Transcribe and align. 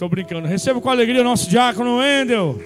Tô 0.00 0.08
brincando. 0.08 0.48
Receba 0.48 0.80
com 0.80 0.88
alegria 0.88 1.20
o 1.20 1.24
nosso 1.24 1.46
diácono 1.46 1.98
Wendel. 1.98 2.58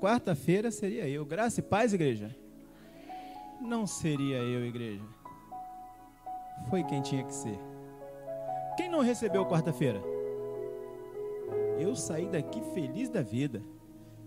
Quarta-feira 0.00 0.70
seria 0.70 1.08
eu. 1.08 1.24
Graça 1.24 1.58
e 1.58 1.62
paz, 1.64 1.92
igreja? 1.92 2.30
Não 3.60 3.88
seria 3.88 4.36
eu, 4.36 4.64
igreja. 4.64 5.02
Foi 6.70 6.84
quem 6.84 7.02
tinha 7.02 7.24
que 7.24 7.34
ser. 7.34 7.75
Quem 8.76 8.88
não 8.88 9.00
recebeu 9.00 9.46
quarta-feira? 9.46 10.02
Eu 11.78 11.94
saí 11.94 12.26
daqui 12.26 12.60
feliz 12.74 13.08
da 13.08 13.22
vida. 13.22 13.62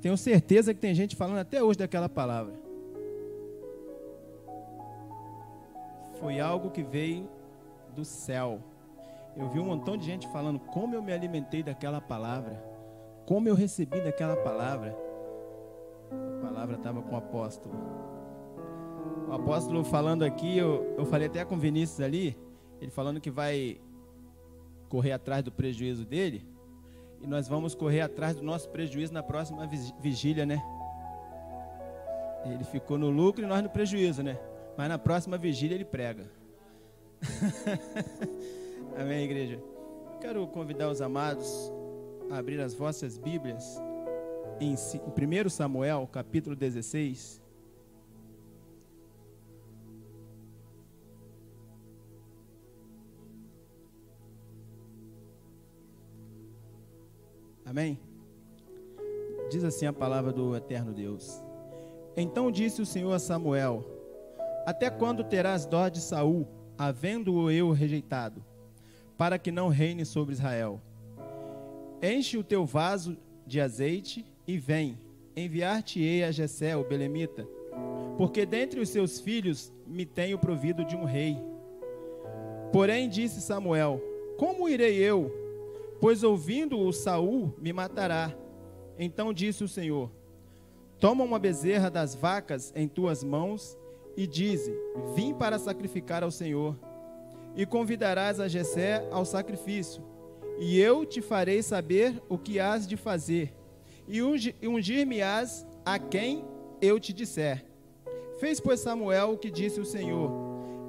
Tenho 0.02 0.18
certeza 0.18 0.74
que 0.74 0.80
tem 0.80 0.96
gente 0.96 1.16
falando 1.16 1.40
até 1.40 1.62
hoje 1.62 1.80
daquela 1.80 2.08
palavra. 2.08 2.54
Foi 6.20 6.40
algo 6.40 6.72
que 6.72 6.84
veio 6.84 7.30
do 7.96 8.04
céu. 8.04 8.60
Eu 9.36 9.50
vi 9.50 9.60
um 9.60 9.66
montão 9.66 9.98
de 9.98 10.06
gente 10.06 10.28
falando 10.30 10.60
como 10.60 10.96
eu 10.96 11.02
me 11.02 11.14
alimentei 11.14 11.64
daquela 11.64 12.02
palavra, 12.02 12.62
como 13.26 13.48
eu 13.48 13.56
recebi 13.56 14.02
daquela 14.02 14.36
palavra. 14.36 14.98
A 16.12 16.42
palavra 16.46 16.76
estava 16.76 17.02
com 17.02 17.14
o 17.14 17.18
apóstolo. 17.18 17.76
O 19.28 19.34
apóstolo 19.34 19.84
falando 19.84 20.24
aqui, 20.24 20.58
eu, 20.58 20.96
eu 20.98 21.06
falei 21.06 21.28
até 21.28 21.46
com 21.46 21.56
o 21.56 21.60
Vinícius 21.60 22.02
ali, 22.02 22.38
ele 22.82 22.90
falando 22.90 23.22
que 23.22 23.30
vai 23.30 23.80
correr 24.90 25.14
atrás 25.14 25.44
do 25.44 25.52
prejuízo 25.52 26.04
dele, 26.04 26.46
e 27.22 27.28
nós 27.28 27.48
vamos 27.48 27.76
correr 27.76 28.02
atrás 28.02 28.36
do 28.36 28.44
nosso 28.44 28.70
prejuízo 28.70 29.14
na 29.14 29.24
próxima 29.24 29.70
vigília, 30.02 30.46
né? 30.46 30.62
Ele 32.46 32.64
ficou 32.64 32.98
no 32.98 33.10
lucro 33.10 33.44
e 33.44 33.46
nós 33.46 33.62
no 33.62 33.70
prejuízo, 33.70 34.24
né? 34.24 34.40
Mas 34.78 34.90
na 34.90 34.98
próxima 34.98 35.38
vigília 35.38 35.76
ele 35.76 35.86
prega. 35.86 36.30
Amém, 38.98 39.26
igreja? 39.26 39.62
Quero 40.22 40.48
convidar 40.48 40.90
os 40.90 41.02
amados 41.02 41.72
a 42.32 42.38
abrir 42.38 42.60
as 42.62 42.74
vossas 42.74 43.18
Bíblias 43.18 43.78
em 44.60 44.74
1 44.74 45.50
Samuel, 45.50 46.08
capítulo 46.12 46.56
16. 46.56 47.42
Amém? 57.70 58.00
Diz 59.52 59.64
assim 59.64 59.86
a 59.86 59.94
palavra 59.94 60.34
do 60.34 60.56
eterno 60.56 60.92
Deus. 60.92 61.40
Então 62.18 62.52
disse 62.52 62.82
o 62.82 62.86
Senhor 62.86 63.14
a 63.14 63.20
Samuel: 63.20 63.86
Até 64.66 64.90
quando 64.90 65.24
terás 65.24 65.68
dó 65.68 65.88
de 65.88 66.02
Saul, 66.02 66.48
havendo-o 66.76 67.52
eu 67.52 67.70
rejeitado, 67.70 68.44
para 69.16 69.38
que 69.38 69.52
não 69.52 69.68
reine 69.68 70.04
sobre 70.04 70.34
Israel? 70.34 70.82
Enche 72.02 72.40
o 72.40 72.44
teu 72.44 72.66
vaso 72.66 73.16
de 73.46 73.62
azeite 73.62 74.26
e 74.48 74.58
vem, 74.58 74.98
enviar-te-ei 75.36 76.24
a 76.24 76.32
Jessé, 76.32 76.76
o 76.76 76.84
belemita, 76.84 77.48
porque 78.18 78.48
dentre 78.48 78.80
os 78.80 78.90
seus 78.90 79.20
filhos 79.20 79.72
me 79.86 80.08
tenho 80.08 80.40
provido 80.40 80.84
de 80.84 80.96
um 80.96 81.04
rei. 81.04 81.38
Porém 82.74 83.08
disse 83.08 83.40
Samuel: 83.40 84.02
Como 84.40 84.68
irei 84.68 84.98
eu 84.98 85.49
pois 86.00 86.24
ouvindo-o 86.24 86.92
Saul 86.92 87.54
me 87.58 87.74
matará. 87.74 88.36
Então 88.98 89.34
disse 89.34 89.64
o 89.64 89.68
Senhor: 89.68 90.12
Toma 91.00 91.24
uma 91.24 91.40
bezerra 91.40 91.90
das 91.90 92.16
vacas 92.16 92.74
em 92.76 92.88
tuas 92.88 93.24
mãos 93.24 93.78
e 94.16 94.28
dize: 94.28 94.74
Vim 95.16 95.34
para 95.34 95.58
sacrificar 95.58 96.24
ao 96.24 96.32
Senhor. 96.32 96.78
E 97.56 97.66
convidarás 97.66 98.40
a 98.40 98.48
Jessé 98.48 99.08
ao 99.12 99.26
sacrifício, 99.26 100.04
e 100.60 100.80
eu 100.80 101.04
te 101.06 101.20
farei 101.20 101.64
saber 101.64 102.22
o 102.30 102.38
que 102.38 102.60
hás 102.60 102.88
de 102.88 102.96
fazer, 102.96 103.54
e 104.08 104.22
ungir-me-ás 104.22 105.66
a 105.84 105.98
quem 105.98 106.46
eu 106.80 107.00
te 107.00 107.12
disser. 107.12 107.66
Fez 108.40 108.60
pois 108.60 108.80
Samuel 108.80 109.32
o 109.32 109.38
que 109.38 109.50
disse 109.50 109.82
o 109.82 109.86
Senhor, 109.86 110.32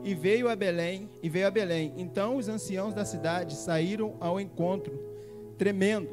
e 0.03 0.15
veio 0.15 0.49
a 0.49 0.57
Belém, 0.57 1.09
e 1.23 1.29
veio 1.29 1.47
a 1.47 1.51
Belém. 1.51 1.93
Então 1.97 2.37
os 2.37 2.49
anciãos 2.49 2.95
da 2.95 3.05
cidade 3.05 3.55
saíram 3.55 4.17
ao 4.21 4.41
encontro, 4.41 4.99
tremendo, 5.59 6.09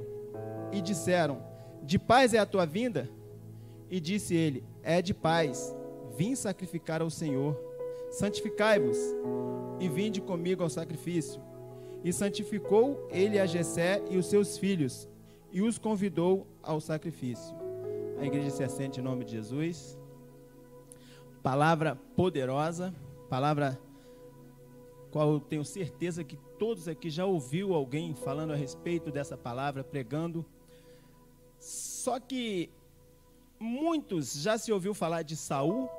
e 0.72 0.82
disseram: 0.82 1.42
De 1.82 1.98
paz 1.98 2.34
é 2.34 2.40
a 2.40 2.46
tua 2.46 2.66
vinda? 2.66 3.10
E 3.90 4.00
disse 4.00 4.36
ele: 4.36 4.64
É 4.84 5.02
de 5.02 5.14
paz. 5.14 5.76
Vim 6.18 6.36
sacrificar 6.36 7.02
ao 7.02 7.10
Senhor. 7.10 7.58
Santificai-vos 8.10 8.98
e 9.80 9.88
vinde 9.88 10.20
comigo 10.22 10.64
ao 10.64 10.70
sacrifício. 10.70 11.42
E 12.04 12.12
santificou 12.12 13.08
ele 13.12 13.40
a 13.40 13.46
Jessé 13.46 14.02
e 14.10 14.18
os 14.18 14.28
seus 14.28 14.58
filhos, 14.58 15.08
e 15.52 15.62
os 15.62 15.78
convidou 15.78 16.48
ao 16.62 16.80
sacrifício. 16.80 17.56
A 18.20 18.26
igreja 18.26 18.50
se 18.50 18.64
assente 18.64 19.00
em 19.00 19.04
nome 19.04 19.26
de 19.26 19.32
Jesus. 19.32 19.98
Palavra 21.44 21.96
poderosa 22.16 22.94
Palavra 23.30 23.80
qual 25.12 25.32
eu 25.32 25.40
tenho 25.40 25.66
certeza 25.66 26.24
que 26.24 26.38
todos 26.60 26.88
aqui 26.88 27.10
já 27.10 27.26
ouviu 27.26 27.74
alguém 27.74 28.14
falando 28.14 28.54
a 28.54 28.56
respeito 28.56 29.12
dessa 29.12 29.38
palavra, 29.38 29.84
pregando. 29.84 30.46
Só 31.60 32.20
que 32.20 32.70
muitos 33.60 34.42
já 34.42 34.58
se 34.58 34.72
ouviu 34.72 34.94
falar 34.94 35.24
de 35.24 35.36
Saul, 35.36 35.90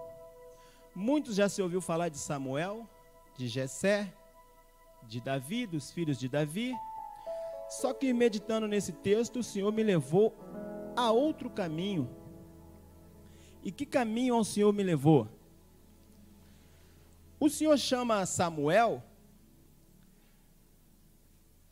muitos 0.94 1.34
já 1.34 1.49
se 1.49 1.61
ouviu 1.61 1.81
falar 1.81 2.09
de 2.09 2.19
Samuel, 2.19 2.89
de 3.37 3.49
Jessé, 3.49 4.12
de 5.03 5.21
Davi, 5.21 5.66
dos 5.66 5.91
filhos 5.91 6.19
de 6.19 6.28
Davi. 6.28 6.75
Só 7.69 7.93
que 7.93 8.12
meditando 8.12 8.66
nesse 8.66 8.93
texto, 8.93 9.41
o 9.41 9.43
Senhor 9.43 9.72
me 9.72 9.83
levou 9.83 10.34
a 10.97 11.10
outro 11.10 11.50
caminho. 11.50 12.09
E 13.62 13.71
que 13.71 13.84
caminho 13.84 14.37
o 14.37 14.45
Senhor 14.45 14.72
me 14.72 14.83
levou? 14.83 15.28
O 17.41 17.49
Senhor 17.49 17.78
chama 17.78 18.26
Samuel 18.26 19.03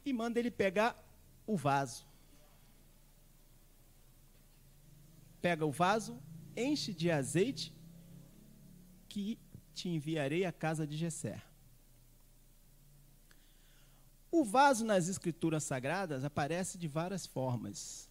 e 0.04 0.12
manda 0.12 0.38
ele 0.38 0.50
pegar 0.50 0.97
o 1.47 1.56
vaso. 1.56 2.06
Pega 5.41 5.66
o 5.66 5.72
vaso, 5.72 6.21
enche 6.56 6.93
de 6.94 7.10
azeite, 7.10 7.75
que 9.09 9.38
te 9.75 9.88
enviarei 9.88 10.44
à 10.44 10.53
casa 10.53 10.87
de 10.87 10.97
Jessé. 10.97 11.43
O 14.31 14.44
vaso 14.44 14.84
nas 14.84 15.09
escrituras 15.09 15.65
sagradas 15.65 16.25
aparece 16.25 16.78
de 16.78 16.87
várias 16.87 17.26
formas. 17.26 18.09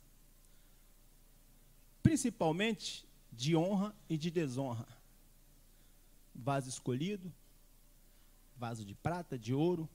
Principalmente 2.03 3.07
de 3.31 3.55
honra 3.55 3.95
e 4.09 4.17
de 4.17 4.29
desonra. 4.31 4.87
Vaso 6.33 6.67
escolhido, 6.67 7.33
vaso 8.55 8.85
de 8.85 8.95
prata, 8.95 9.37
de 9.37 9.53
ouro, 9.53 9.89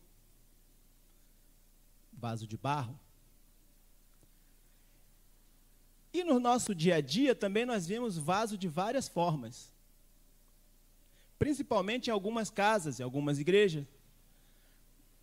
vaso 2.12 2.46
de 2.46 2.56
barro. 2.56 2.98
E 6.12 6.24
no 6.24 6.40
nosso 6.40 6.74
dia 6.74 6.96
a 6.96 7.00
dia 7.00 7.34
também 7.34 7.64
nós 7.64 7.86
vemos 7.86 8.18
vaso 8.18 8.58
de 8.58 8.68
várias 8.68 9.08
formas. 9.08 9.72
Principalmente 11.38 12.08
em 12.08 12.12
algumas 12.12 12.50
casas, 12.50 13.00
em 13.00 13.02
algumas 13.02 13.38
igrejas. 13.38 13.86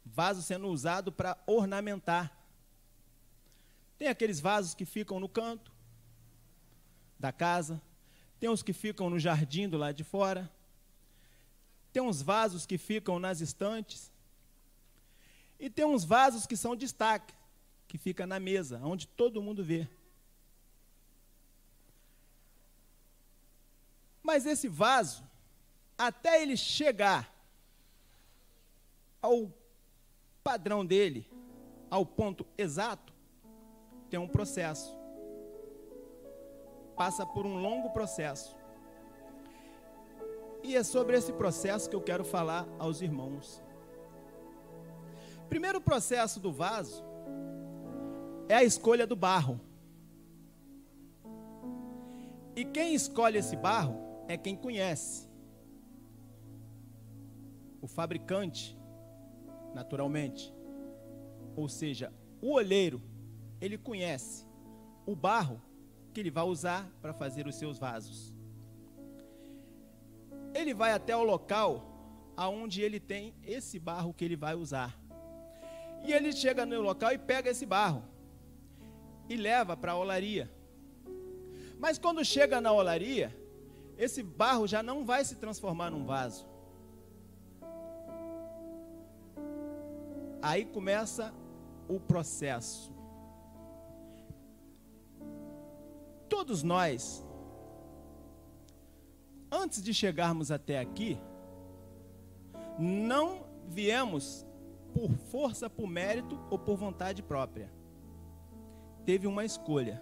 Vaso 0.06 0.42
sendo 0.42 0.68
usado 0.68 1.12
para 1.12 1.38
ornamentar. 1.46 2.36
Tem 3.98 4.08
aqueles 4.08 4.40
vasos 4.40 4.74
que 4.74 4.86
ficam 4.86 5.20
no 5.20 5.28
canto 5.28 5.72
da 7.20 7.32
casa, 7.32 7.82
tem 8.40 8.50
os 8.50 8.62
que 8.62 8.72
ficam 8.72 9.10
no 9.10 9.20
jardim 9.20 9.68
do 9.68 9.78
lado 9.78 9.96
de 9.96 10.04
fora, 10.04 10.50
tem 11.98 12.04
uns 12.04 12.22
vasos 12.22 12.64
que 12.64 12.78
ficam 12.78 13.18
nas 13.18 13.42
estantes. 13.42 14.12
E 15.60 15.68
tem 15.68 15.84
uns 15.84 16.04
vasos 16.04 16.46
que 16.46 16.56
são 16.56 16.76
destaque, 16.76 17.34
que 17.88 17.98
fica 17.98 18.28
na 18.28 18.40
mesa, 18.40 18.80
onde 18.84 19.08
todo 19.08 19.42
mundo 19.42 19.64
vê. 19.64 19.88
Mas 24.22 24.46
esse 24.46 24.68
vaso, 24.68 25.24
até 25.98 26.40
ele 26.40 26.56
chegar 26.56 27.34
ao 29.20 29.52
padrão 30.44 30.86
dele, 30.86 31.28
ao 31.90 32.06
ponto 32.06 32.46
exato, 32.56 33.12
tem 34.08 34.20
um 34.20 34.28
processo. 34.28 34.96
Passa 36.96 37.26
por 37.26 37.44
um 37.44 37.60
longo 37.60 37.90
processo. 37.90 38.56
E 40.64 40.76
é 40.76 40.84
sobre 40.84 41.18
esse 41.18 41.32
processo 41.34 41.90
que 41.90 41.96
eu 41.96 42.02
quero 42.02 42.24
falar 42.24 42.68
aos 42.78 43.02
irmãos. 43.02 43.64
Primeiro 45.50 45.80
processo 45.80 46.40
do 46.40 46.52
vaso 46.52 47.04
é 48.50 48.56
a 48.56 48.64
escolha 48.64 49.08
do 49.08 49.16
barro. 49.16 49.60
E 52.56 52.66
quem 52.66 52.94
escolhe 52.94 53.38
esse 53.38 53.56
barro 53.56 53.96
é 54.28 54.38
quem 54.38 54.56
conhece. 54.56 55.30
O 57.82 57.88
fabricante, 57.88 58.78
naturalmente. 59.74 60.54
Ou 61.56 61.70
seja, 61.70 62.12
o 62.42 62.54
olheiro, 62.54 63.02
ele 63.62 63.78
conhece 63.78 64.46
o 65.06 65.16
barro 65.16 65.62
que 66.14 66.20
ele 66.20 66.32
vai 66.32 66.44
usar 66.44 66.90
para 67.02 67.14
fazer 67.14 67.48
os 67.48 67.56
seus 67.56 67.78
vasos. 67.78 68.37
Ele 70.60 70.74
vai 70.74 70.92
até 70.92 71.16
o 71.16 71.24
local 71.24 71.72
aonde 72.36 72.82
ele 72.82 73.00
tem 73.00 73.34
esse 73.44 73.78
barro 73.80 74.14
que 74.14 74.26
ele 74.26 74.36
vai 74.36 74.56
usar. 74.56 74.92
E 76.04 76.12
ele 76.12 76.32
chega 76.32 76.66
no 76.66 76.82
local 76.82 77.12
e 77.12 77.18
pega 77.18 77.52
esse 77.52 77.66
barro 77.66 78.04
e 79.30 79.36
leva 79.36 79.78
para 79.78 79.92
a 79.92 79.98
olaria. 79.98 80.50
Mas 81.78 82.00
quando 82.00 82.26
chega 82.26 82.60
na 82.60 82.72
olaria, 82.72 83.36
esse 83.98 84.24
barro 84.24 84.66
já 84.68 84.82
não 84.82 85.06
vai 85.06 85.24
se 85.24 85.36
transformar 85.36 85.92
num 85.92 86.06
vaso. 86.06 86.48
Aí 90.42 90.66
começa 90.66 91.34
o 91.88 92.00
processo. 92.00 92.92
Todos 96.28 96.64
nós, 96.64 97.24
antes 99.58 99.82
de 99.82 99.94
chegarmos 99.94 100.52
até 100.52 100.80
aqui, 100.80 101.18
não 102.78 103.44
viemos 103.68 104.46
por 104.94 105.12
força, 105.32 105.70
por 105.70 105.88
mérito 105.88 106.40
ou 106.50 106.58
por 106.60 106.78
vontade 106.78 107.22
própria. 107.24 107.72
Teve 109.06 109.28
uma 109.28 109.44
escolha. 109.44 110.02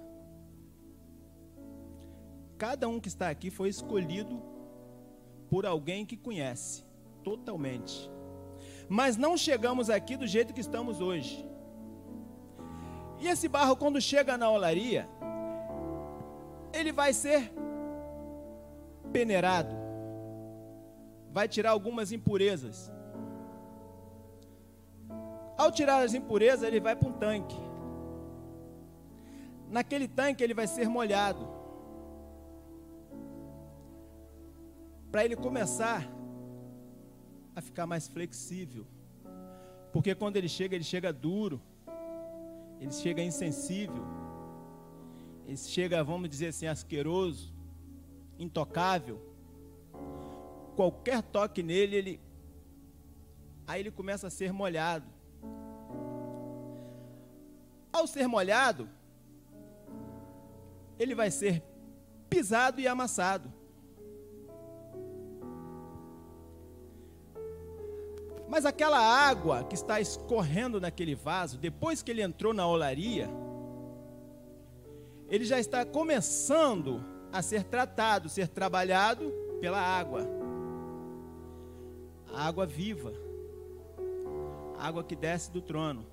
Cada 2.58 2.88
um 2.88 3.00
que 3.00 3.08
está 3.08 3.30
aqui 3.30 3.50
foi 3.50 3.70
escolhido 3.70 4.42
por 5.50 5.66
alguém 5.66 6.06
que 6.06 6.18
conhece 6.18 6.84
totalmente. 7.24 8.10
Mas 8.88 9.18
não 9.18 9.36
chegamos 9.36 9.90
aqui 9.90 10.16
do 10.16 10.28
jeito 10.28 10.54
que 10.54 10.62
estamos 10.62 11.02
hoje. 11.02 11.46
E 13.20 13.28
esse 13.28 13.48
barro, 13.48 13.76
quando 13.76 14.00
chega 14.02 14.38
na 14.38 14.50
olaria, 14.50 15.08
ele 16.74 16.92
vai 16.92 17.14
ser 17.14 17.52
peneirado, 19.06 19.76
vai 21.32 21.48
tirar 21.48 21.72
algumas 21.72 22.12
impurezas. 22.12 22.92
Ao 25.58 25.72
tirar 25.72 26.04
as 26.04 26.14
impurezas, 26.14 26.64
ele 26.64 26.80
vai 26.80 26.96
para 26.96 27.08
um 27.08 27.14
tanque. 27.14 27.58
Naquele 29.70 30.08
tanque, 30.08 30.44
ele 30.44 30.54
vai 30.54 30.68
ser 30.68 30.88
molhado. 30.88 31.48
Para 35.12 35.24
ele 35.24 35.36
começar 35.36 36.06
a 37.56 37.62
ficar 37.62 37.88
mais 37.88 38.08
flexível. 38.08 38.86
Porque 39.94 40.14
quando 40.14 40.36
ele 40.36 40.50
chega, 40.50 40.76
ele 40.76 40.84
chega 40.84 41.14
duro. 41.14 41.62
Ele 42.82 42.92
chega 42.92 43.22
insensível. 43.22 44.04
Ele 45.48 45.56
chega, 45.56 46.04
vamos 46.04 46.30
dizer 46.30 46.48
assim, 46.48 46.68
asqueroso, 46.68 47.55
intocável. 48.38 49.22
Qualquer 50.76 51.22
toque 51.22 51.64
nele, 51.64 51.96
ele 51.96 52.22
aí 53.68 53.82
ele 53.82 53.92
começa 53.92 54.28
a 54.28 54.30
ser 54.30 54.52
molhado. 54.52 55.06
Ao 57.92 58.06
ser 58.06 58.28
molhado, 58.28 58.90
ele 61.00 61.16
vai 61.16 61.32
ser 61.32 61.64
pisado 62.30 62.82
e 62.82 62.88
amassado. 62.88 63.52
Mas 68.48 68.66
aquela 68.66 69.00
água 69.00 69.64
que 69.64 69.76
está 69.76 70.00
escorrendo 70.00 70.80
naquele 70.80 71.16
vaso, 71.16 71.58
depois 71.58 72.02
que 72.02 72.12
ele 72.12 72.22
entrou 72.22 72.54
na 72.54 72.68
olaria, 72.68 73.28
ele 75.28 75.46
já 75.46 75.60
está 75.60 75.84
começando 75.84 77.04
a 77.36 77.42
ser 77.42 77.66
tratado, 77.66 78.30
ser 78.30 78.48
trabalhado 78.48 79.30
pela 79.60 79.78
água. 79.78 80.26
A 82.34 82.48
água 82.48 82.66
viva. 82.66 83.12
A 84.78 84.88
água 84.88 85.04
que 85.04 85.18
desce 85.18 85.52
do 85.52 85.62
trono. 85.62 86.06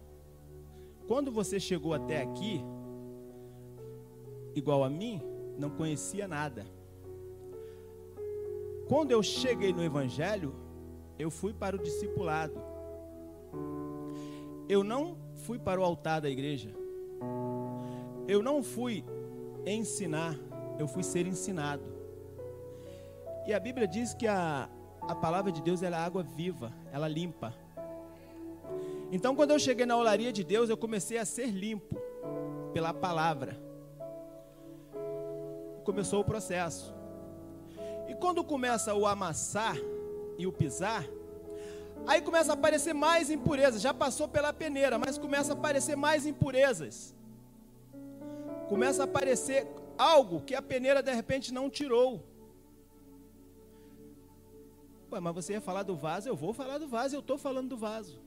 Quando 1.07 1.31
você 1.31 1.61
chegou 1.61 1.95
até 1.95 2.21
aqui, 2.21 2.61
igual 4.53 4.83
a 4.83 4.91
mim, 4.91 5.23
não 5.57 5.71
conhecia 5.71 6.27
nada. 6.27 6.67
Quando 8.89 9.13
eu 9.13 9.23
cheguei 9.23 9.73
no 9.73 9.85
Evangelho, 9.85 10.53
eu 11.21 11.31
fui 11.31 11.53
para 11.53 11.77
o 11.77 11.79
discipulado. 11.79 12.61
Eu 14.69 14.83
não 14.83 15.17
fui 15.37 15.57
para 15.57 15.81
o 15.81 15.85
altar 15.85 16.21
da 16.21 16.29
igreja. 16.29 16.71
Eu 18.27 18.43
não 18.43 18.61
fui 18.61 19.05
ensinar, 19.65 20.37
eu 20.83 20.89
fui 20.89 21.03
ser 21.03 21.27
ensinado. 21.27 21.85
E 23.47 23.55
a 23.55 23.61
Bíblia 23.61 23.87
diz 23.87 24.15
que 24.15 24.27
a, 24.27 24.69
a 25.03 25.15
palavra 25.15 25.51
de 25.51 25.63
Deus 25.63 25.83
é 25.83 25.93
água 25.93 26.23
viva, 26.23 26.73
ela 26.93 27.09
limpa. 27.09 27.55
Então, 29.11 29.35
quando 29.37 29.53
eu 29.53 29.59
cheguei 29.59 29.87
na 29.87 29.97
olaria 29.97 30.33
de 30.33 30.43
Deus, 30.43 30.69
eu 30.69 30.77
comecei 30.77 31.19
a 31.19 31.25
ser 31.25 31.47
limpo 31.47 31.97
pela 32.73 32.93
palavra. 32.93 33.57
Começou 35.85 36.21
o 36.21 36.25
processo. 36.25 36.95
E 38.09 38.15
quando 38.15 38.43
começa 38.43 38.95
o 38.95 39.07
amassar 39.07 39.77
e 40.39 40.47
o 40.47 40.53
pisar, 40.53 41.05
aí 42.07 42.21
começa 42.21 42.53
a 42.53 42.55
aparecer 42.55 42.93
mais 42.93 43.31
impurezas. 43.31 43.81
Já 43.81 43.95
passou 43.95 44.27
pela 44.27 44.53
peneira, 44.53 44.99
mas 44.99 45.19
começa 45.19 45.53
a 45.53 45.57
aparecer 45.57 45.97
mais 45.97 46.27
impurezas 46.27 47.15
começa 48.73 49.03
a 49.03 49.05
aparecer 49.05 49.67
algo 49.99 50.43
que 50.43 50.55
a 50.55 50.63
peneira 50.63 51.03
de 51.03 51.13
repente 51.13 51.53
não 51.53 51.71
tirou. 51.71 52.25
Ué, 55.11 55.21
mas 55.21 55.35
você 55.35 55.53
ia 55.53 55.61
falar 55.61 55.83
do 55.83 55.95
vaso? 55.95 56.29
Eu 56.29 56.37
vou 56.37 56.53
falar 56.53 56.79
do 56.79 56.89
vaso, 56.89 57.15
eu 57.15 57.21
estou 57.21 57.37
falando 57.37 57.69
do 57.69 57.77
vaso. 57.77 58.21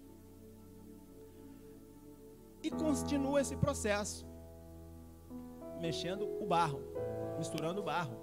E 2.62 2.70
continua 2.70 3.42
esse 3.42 3.56
processo, 3.56 4.26
mexendo 5.80 6.28
o 6.42 6.46
barro, 6.46 6.82
misturando 7.38 7.82
o 7.82 7.84
barro, 7.84 8.18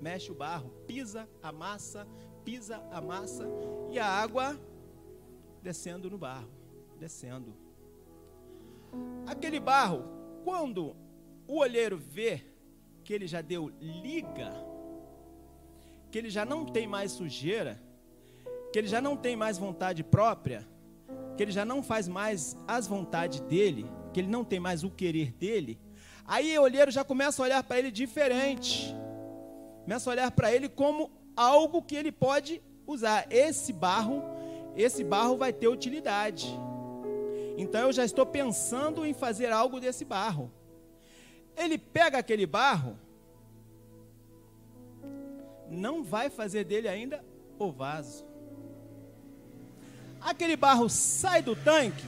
mexe 0.00 0.30
o 0.30 0.34
barro, 0.34 0.70
pisa, 0.86 1.28
amassa, 1.42 2.06
pisa, 2.44 2.76
amassa, 2.90 3.46
e 3.90 3.98
a 3.98 4.06
água 4.06 4.58
descendo 5.62 6.10
no 6.10 6.18
barro, 6.18 6.50
descendo. 6.98 7.54
Aquele 9.26 9.60
barro, 9.60 10.04
quando 10.44 10.96
o 11.46 11.58
olheiro 11.58 11.96
vê 11.96 12.49
que 13.10 13.14
ele 13.14 13.26
já 13.26 13.40
deu 13.40 13.72
liga, 13.80 14.52
que 16.12 16.16
ele 16.16 16.30
já 16.30 16.44
não 16.44 16.64
tem 16.64 16.86
mais 16.86 17.10
sujeira, 17.10 17.82
que 18.72 18.78
ele 18.78 18.86
já 18.86 19.00
não 19.00 19.16
tem 19.16 19.34
mais 19.34 19.58
vontade 19.58 20.04
própria, 20.04 20.64
que 21.36 21.42
ele 21.42 21.50
já 21.50 21.64
não 21.64 21.82
faz 21.82 22.06
mais 22.06 22.56
as 22.68 22.86
vontades 22.86 23.40
dele, 23.40 23.84
que 24.12 24.20
ele 24.20 24.28
não 24.28 24.44
tem 24.44 24.60
mais 24.60 24.84
o 24.84 24.90
querer 24.90 25.32
dele, 25.32 25.76
aí 26.24 26.56
o 26.56 26.62
olheiro 26.62 26.88
já 26.92 27.02
começa 27.02 27.42
a 27.42 27.46
olhar 27.46 27.64
para 27.64 27.80
ele 27.80 27.90
diferente, 27.90 28.94
começa 29.82 30.08
a 30.08 30.12
olhar 30.12 30.30
para 30.30 30.54
ele 30.54 30.68
como 30.68 31.10
algo 31.34 31.82
que 31.82 31.96
ele 31.96 32.12
pode 32.12 32.62
usar. 32.86 33.26
Esse 33.28 33.72
barro, 33.72 34.22
esse 34.76 35.02
barro 35.02 35.36
vai 35.36 35.52
ter 35.52 35.66
utilidade. 35.66 36.46
Então 37.58 37.80
eu 37.80 37.92
já 37.92 38.04
estou 38.04 38.24
pensando 38.24 39.04
em 39.04 39.12
fazer 39.12 39.50
algo 39.50 39.80
desse 39.80 40.04
barro. 40.04 40.59
Ele 41.62 41.76
pega 41.76 42.16
aquele 42.16 42.46
barro, 42.46 42.96
não 45.68 46.02
vai 46.02 46.30
fazer 46.30 46.64
dele 46.64 46.88
ainda 46.88 47.22
o 47.58 47.70
vaso. 47.70 48.24
Aquele 50.20 50.56
barro 50.56 50.88
sai 50.88 51.42
do 51.42 51.54
tanque, 51.54 52.06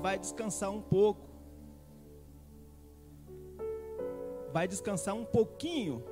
vai 0.00 0.18
descansar 0.18 0.70
um 0.70 0.80
pouco. 0.80 1.30
Vai 4.54 4.66
descansar 4.68 5.14
um 5.14 5.24
pouquinho, 5.24 6.02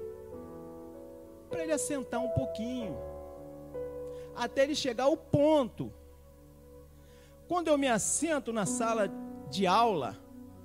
para 1.48 1.62
ele 1.62 1.72
assentar 1.72 2.20
um 2.22 2.30
pouquinho, 2.30 2.96
até 4.34 4.62
ele 4.64 4.74
chegar 4.74 5.04
ao 5.04 5.16
ponto. 5.16 5.92
Quando 7.48 7.68
eu 7.68 7.76
me 7.76 7.88
assento 7.88 8.50
na 8.50 8.64
sala 8.64 9.10
de 9.50 9.66
aula, 9.66 10.16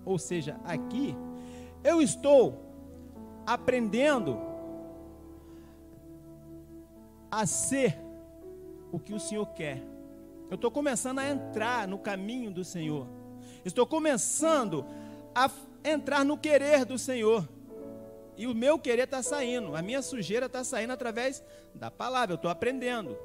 ou 0.06 0.18
seja, 0.18 0.60
aqui, 0.64 1.16
eu 1.84 2.02
estou 2.02 2.62
aprendendo 3.46 4.40
a 7.30 7.46
ser 7.46 8.00
o 8.92 9.00
que 9.00 9.14
o 9.14 9.20
Senhor 9.20 9.46
quer 9.48 9.84
Eu 10.50 10.56
estou 10.56 10.72
começando 10.72 11.20
a 11.20 11.28
entrar 11.28 11.88
no 11.88 11.98
caminho 11.98 12.52
do 12.52 12.64
Senhor. 12.64 13.08
Estou 13.64 13.86
começando 13.86 14.86
a 15.34 15.50
entrar 15.84 16.24
no 16.24 16.38
querer 16.38 16.86
do 16.86 16.98
Senhor. 16.98 17.48
E 18.38 18.46
o 18.46 18.54
meu 18.54 18.78
querer 18.78 19.04
está 19.04 19.24
saindo, 19.24 19.76
a 19.76 19.82
minha 19.82 20.02
sujeira 20.02 20.46
está 20.46 20.64
saindo 20.64 20.92
através 20.92 21.44
da 21.74 21.90
palavra, 21.90 22.34
eu 22.34 22.36
estou 22.36 22.52
aprendendo. 22.52 23.18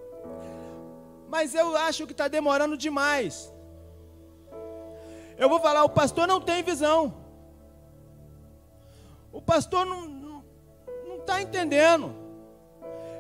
Mas 1.29 1.55
eu 1.55 1.77
acho 1.77 2.07
que 2.07 2.13
está 2.13 2.27
demorando 2.27 2.77
demais. 2.77 3.53
Eu 5.41 5.49
vou 5.49 5.59
falar, 5.59 5.85
o 5.85 5.89
pastor 5.89 6.29
não 6.29 6.39
tem 6.39 6.63
visão. 6.63 7.15
O 9.33 9.41
pastor 9.41 9.87
não 9.87 10.45
está 11.17 11.41
entendendo. 11.41 12.15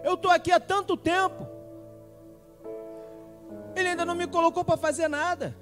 Eu 0.05 0.15
estou 0.15 0.31
aqui 0.31 0.53
há 0.53 0.61
tanto 0.61 0.99
tempo. 0.99 1.49
Ele 3.75 3.89
ainda 3.89 4.05
não 4.05 4.15
me 4.15 4.27
colocou 4.27 4.62
para 4.62 4.77
fazer 4.77 5.09
nada. 5.09 5.57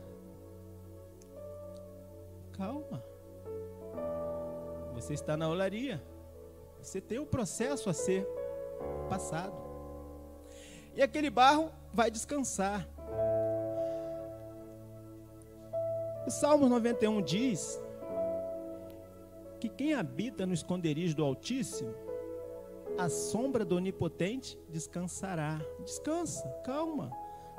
Calma. 2.57 3.05
Você 4.95 5.15
está 5.15 5.37
na 5.37 5.49
olaria. 5.49 6.03
Você 6.83 7.01
tem 7.01 7.21
um 7.21 7.25
processo 7.25 7.89
a 7.89 7.93
ser 7.93 8.27
passado. 9.09 9.55
E 10.97 11.03
aquele 11.03 11.31
barro 11.31 11.71
vai 11.95 12.11
descansar. 12.11 12.85
O 16.29 16.31
Salmo 16.31 16.69
91 16.69 17.23
diz 17.23 17.81
que 19.59 19.67
quem 19.67 19.95
habita 19.95 20.45
no 20.45 20.53
esconderijo 20.53 21.17
do 21.17 21.25
Altíssimo, 21.25 21.95
a 22.99 23.09
sombra 23.09 23.65
do 23.65 23.77
Onipotente 23.77 24.59
descansará. 24.69 25.59
Descansa, 25.83 26.47
calma. 26.67 27.11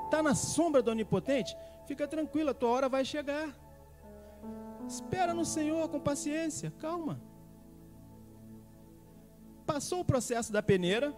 Está 0.06 0.22
na 0.22 0.36
sombra 0.36 0.84
do 0.84 0.92
Onipotente? 0.92 1.58
Fica 1.88 2.08
tranquila, 2.08 2.52
a 2.52 2.54
tua 2.54 2.70
hora 2.70 2.88
vai 2.88 3.04
chegar. 3.04 3.58
Espera 4.88 5.34
no 5.34 5.46
Senhor 5.46 5.90
com 5.90 6.00
paciência, 6.00 6.72
calma. 6.78 7.20
Passou 9.66 10.02
o 10.02 10.06
processo 10.06 10.54
da 10.54 10.62
peneira, 10.62 11.12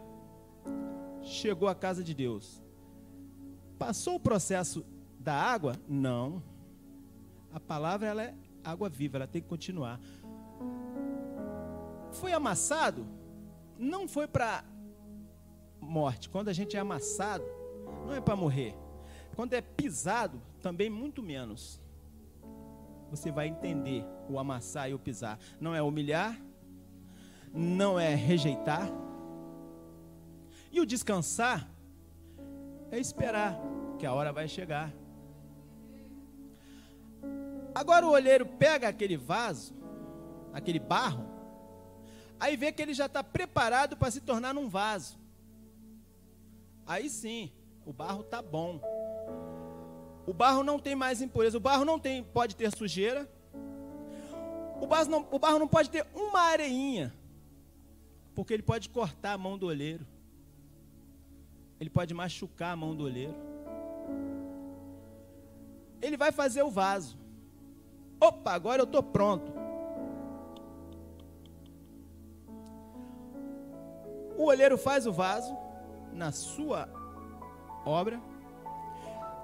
chegou 1.22 1.68
à 1.68 1.76
casa 1.76 2.02
de 2.02 2.14
Deus. 2.14 2.64
Passou 3.78 4.16
o 4.16 4.22
processo 4.22 4.86
da 5.20 5.34
água? 5.34 5.76
Não. 5.86 6.51
A 7.54 7.60
palavra 7.60 8.08
ela 8.08 8.24
é 8.24 8.34
água 8.64 8.90
viva, 8.90 9.18
ela 9.18 9.28
tem 9.28 9.42
que 9.42 9.48
continuar. 9.48 10.00
Foi 12.12 12.34
amassado? 12.34 13.08
Não 13.78 14.08
foi 14.08 14.28
para 14.28 14.64
morte. 15.80 16.30
Quando 16.30 16.50
a 16.50 16.54
gente 16.54 16.78
é 16.78 16.80
amassado, 16.80 17.44
não 18.06 18.14
é 18.14 18.22
para 18.22 18.36
morrer. 18.36 18.76
Quando 19.36 19.54
é 19.54 19.62
pisado, 19.62 20.42
também 20.62 20.90
muito 20.90 21.24
menos. 21.24 21.82
Você 23.10 23.32
vai 23.32 23.48
entender 23.48 24.06
o 24.30 24.40
amassar 24.40 24.90
e 24.90 24.94
o 24.94 25.00
pisar. 25.00 25.38
Não 25.60 25.76
é 25.76 25.82
humilhar, 25.82 26.40
não 27.54 28.00
é 28.00 28.16
rejeitar. 28.16 28.90
E 30.72 30.80
o 30.80 30.86
descansar 30.86 31.70
é 32.90 33.00
esperar 33.00 33.60
que 34.00 34.06
a 34.06 34.14
hora 34.14 34.32
vai 34.32 34.48
chegar. 34.48 34.94
Agora 37.74 38.06
o 38.06 38.12
olheiro 38.12 38.46
pega 38.46 38.88
aquele 38.88 39.16
vaso, 39.16 39.74
aquele 40.54 40.80
barro, 40.80 41.26
aí 42.40 42.58
vê 42.58 42.72
que 42.72 42.82
ele 42.82 42.94
já 42.94 43.06
está 43.06 43.24
preparado 43.24 43.96
para 43.96 44.12
se 44.12 44.22
tornar 44.22 44.54
num 44.54 44.68
vaso. 44.68 45.20
Aí 46.86 47.10
sim, 47.10 47.52
o 47.86 47.94
barro 47.94 48.22
está 48.22 48.42
bom. 48.42 48.82
O 50.26 50.34
barro 50.34 50.64
não 50.64 50.78
tem 50.78 50.96
mais 50.96 51.22
impureza, 51.22 51.58
o 51.58 51.62
barro 51.62 51.86
não 51.86 52.00
tem, 52.00 52.24
pode 52.24 52.56
ter 52.56 52.76
sujeira. 52.76 53.30
O 54.82 54.88
barro 54.88 55.10
não, 55.10 55.28
o 55.32 55.40
barro 55.40 55.60
não 55.60 55.68
pode 55.68 55.90
ter 55.90 56.06
uma 56.14 56.42
areinha. 56.42 57.14
Porque 58.36 58.54
ele 58.54 58.64
pode 58.64 58.90
cortar 58.90 59.34
a 59.34 59.38
mão 59.38 59.58
do 59.58 59.66
olheiro. 59.66 60.06
Ele 61.80 61.90
pode 61.90 62.14
machucar 62.14 62.74
a 62.74 62.76
mão 62.76 62.96
do 62.96 63.04
olheiro. 63.04 63.36
Ele 66.02 66.18
vai 66.18 66.32
fazer 66.32 66.64
o 66.64 66.70
vaso. 66.70 67.18
Opa, 68.22 68.54
agora 68.54 68.84
eu 68.84 68.86
estou 68.86 69.02
pronto. 69.02 69.52
O 74.38 74.44
olheiro 74.46 74.78
faz 74.78 75.08
o 75.08 75.12
vaso 75.12 75.58
na 76.14 76.32
sua 76.32 76.88
obra. 77.84 78.22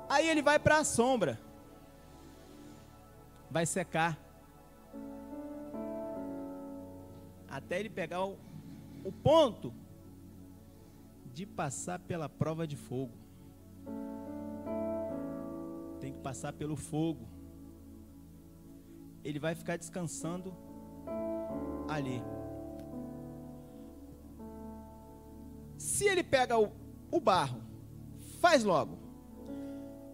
Aí 0.07 0.29
ele 0.29 0.43
vai 0.43 0.59
para 0.59 0.77
a 0.77 0.83
sombra. 0.83 1.39
Vai 3.49 3.65
secar. 3.65 4.15
Até 7.49 7.79
ele 7.79 7.89
pegar 7.89 8.23
o, 8.25 8.37
o 9.03 9.11
ponto 9.11 9.73
de 11.33 11.47
passar 11.47 11.97
pela 11.97 12.29
prova 12.29 12.67
de 12.67 12.75
fogo. 12.75 13.13
Tem 15.99 16.13
que 16.13 16.19
passar 16.19 16.53
pelo 16.53 16.75
fogo. 16.75 17.36
Ele 19.23 19.39
vai 19.39 19.55
ficar 19.55 19.77
descansando 19.77 20.55
ali. 21.89 22.21
Se 25.77 26.05
ele 26.05 26.23
pega 26.23 26.57
o, 26.57 26.71
o 27.11 27.19
barro, 27.19 27.61
faz 28.39 28.63
logo 28.63 28.97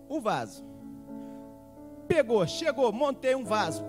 o 0.10 0.20
vaso. 0.20 0.64
Pegou, 2.08 2.46
chegou, 2.46 2.92
montei 2.92 3.34
um 3.34 3.46
vaso, 3.46 3.84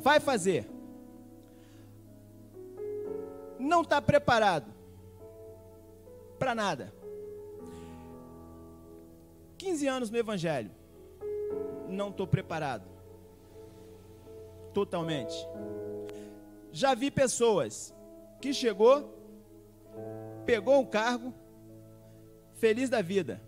vai 0.00 0.20
fazer 0.20 0.74
não 3.64 3.82
está 3.82 4.00
preparado 4.00 4.72
para 6.38 6.54
nada. 6.54 6.92
15 9.56 9.86
anos 9.86 10.10
no 10.10 10.18
Evangelho, 10.18 10.70
não 11.88 12.10
estou 12.10 12.26
preparado. 12.26 12.93
Totalmente. 14.74 15.34
Já 16.72 16.94
vi 16.94 17.10
pessoas 17.10 17.94
que 18.40 18.52
chegou, 18.52 19.16
pegou 20.44 20.80
um 20.80 20.84
cargo, 20.84 21.32
feliz 22.54 22.90
da 22.90 23.00
vida. 23.00 23.40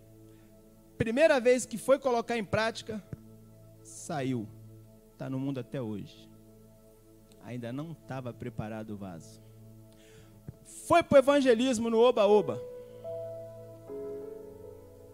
Primeira 0.97 1.39
vez 1.39 1.67
que 1.67 1.77
foi 1.77 1.99
colocar 1.99 2.39
em 2.39 2.45
prática, 2.45 3.03
saiu. 3.83 4.49
Está 5.13 5.29
no 5.29 5.39
mundo 5.39 5.61
até 5.61 5.83
hoje. 5.83 6.31
Ainda 7.45 7.71
não 7.73 7.93
estava 7.93 8.33
preparado 8.33 8.95
o 8.95 8.97
vaso 8.97 9.45
foi 10.87 11.03
para 11.03 11.17
o 11.17 11.19
evangelismo 11.19 11.91
no 11.91 11.99
oba-oba. 11.99 12.61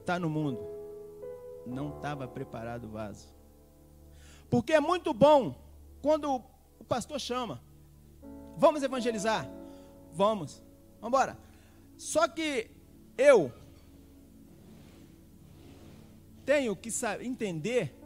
Está 0.00 0.19
no 0.19 0.28
mundo. 0.28 0.61
Não 1.66 1.97
estava 1.97 2.28
preparado 2.28 2.85
o 2.85 2.88
vaso. 2.90 3.28
Porque 4.50 4.75
é 4.75 4.81
muito 4.81 5.14
bom 5.14 5.54
quando 6.02 6.42
o 6.78 6.85
pastor 6.85 7.18
chama. 7.21 7.62
Vamos 8.56 8.82
evangelizar? 8.82 9.49
Vamos. 10.12 10.62
Vamos 11.00 11.09
embora. 11.09 11.38
Só 11.97 12.28
que 12.28 12.71
eu 13.16 13.52
tenho 16.44 16.76
que 16.76 16.90
entender 17.21 17.99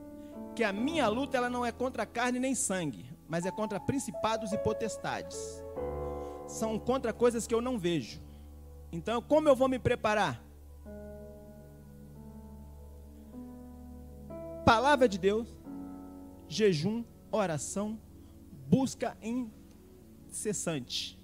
que 0.54 0.62
a 0.62 0.72
minha 0.72 1.08
luta 1.08 1.36
ela 1.36 1.50
não 1.50 1.64
é 1.64 1.72
contra 1.72 2.06
carne 2.06 2.38
nem 2.38 2.54
sangue, 2.54 3.10
mas 3.28 3.44
é 3.44 3.50
contra 3.50 3.80
principados 3.80 4.52
e 4.52 4.58
potestades 4.58 5.64
são 6.48 6.78
contra 6.78 7.12
coisas 7.12 7.46
que 7.46 7.54
eu 7.54 7.60
não 7.60 7.78
vejo. 7.78 8.20
Então, 8.92 9.20
como 9.20 9.48
eu 9.48 9.56
vou 9.56 9.68
me 9.68 9.78
preparar? 9.78 10.42
Palavra 14.64 15.08
de 15.08 15.18
Deus, 15.18 15.48
jejum, 16.48 17.04
oração, 17.36 17.98
busca 18.68 19.16
incessante. 20.30 21.18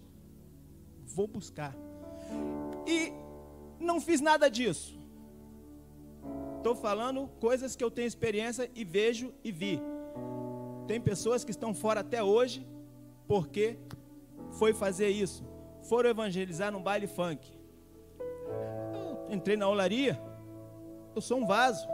Vou 1.04 1.26
buscar. 1.26 1.74
E 2.86 3.12
não 3.78 4.00
fiz 4.00 4.20
nada 4.20 4.48
disso. 4.48 4.98
Estou 6.58 6.76
falando 6.76 7.28
coisas 7.40 7.74
que 7.74 7.82
eu 7.82 7.90
tenho 7.90 8.06
experiência 8.06 8.70
e 8.74 8.84
vejo 8.84 9.34
e 9.42 9.50
vi. 9.50 9.80
Tem 10.86 11.00
pessoas 11.00 11.44
que 11.44 11.50
estão 11.50 11.74
fora 11.74 12.00
até 12.00 12.22
hoje 12.22 12.66
porque 13.26 13.78
foi 14.52 14.72
fazer 14.72 15.08
isso. 15.08 15.44
Foram 15.82 16.10
evangelizar 16.10 16.70
num 16.70 16.82
baile 16.82 17.06
funk. 17.08 17.50
Eu 18.94 19.34
entrei 19.34 19.56
na 19.56 19.68
olaria. 19.68 20.20
Eu 21.14 21.20
sou 21.20 21.38
um 21.38 21.46
vaso. 21.46 21.88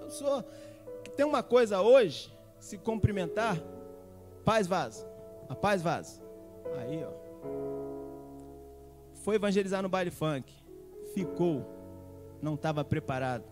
Eu 0.00 0.10
sou. 0.10 0.42
Tem 1.16 1.24
uma 1.24 1.42
coisa 1.42 1.80
hoje, 1.80 2.33
se 2.64 2.78
cumprimentar, 2.78 3.58
paz 4.42 4.66
vaso. 4.66 5.06
A 5.50 5.54
paz 5.54 5.82
vaso. 5.82 6.22
Aí, 6.78 7.04
ó. 7.04 7.10
Foi 9.16 9.34
evangelizar 9.36 9.82
no 9.82 9.88
baile 9.90 10.10
funk. 10.10 10.50
Ficou. 11.12 11.62
Não 12.40 12.54
estava 12.54 12.82
preparado. 12.82 13.44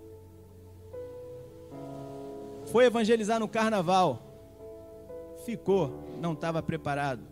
Foi 2.64 2.86
evangelizar 2.86 3.38
no 3.38 3.46
carnaval. 3.46 4.18
Ficou, 5.44 5.92
não 6.18 6.32
estava 6.32 6.62
preparado. 6.62 7.22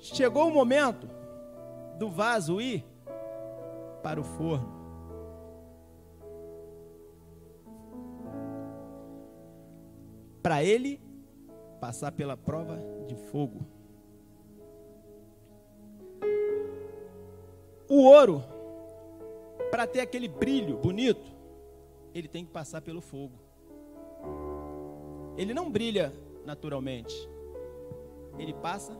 Chegou 0.00 0.48
o 0.48 0.50
momento 0.50 1.06
do 1.98 2.08
vaso 2.08 2.58
ir 2.58 2.86
para 4.02 4.18
o 4.18 4.24
forno. 4.24 4.77
Para 10.48 10.64
ele 10.64 10.98
passar 11.78 12.10
pela 12.10 12.34
prova 12.34 12.80
de 13.06 13.14
fogo. 13.14 13.66
O 17.86 18.04
ouro, 18.04 18.42
para 19.70 19.86
ter 19.86 20.00
aquele 20.00 20.26
brilho 20.26 20.78
bonito, 20.78 21.30
ele 22.14 22.28
tem 22.28 22.46
que 22.46 22.50
passar 22.50 22.80
pelo 22.80 23.02
fogo. 23.02 23.34
Ele 25.36 25.52
não 25.52 25.70
brilha 25.70 26.14
naturalmente, 26.46 27.14
ele 28.38 28.54
passa 28.54 28.96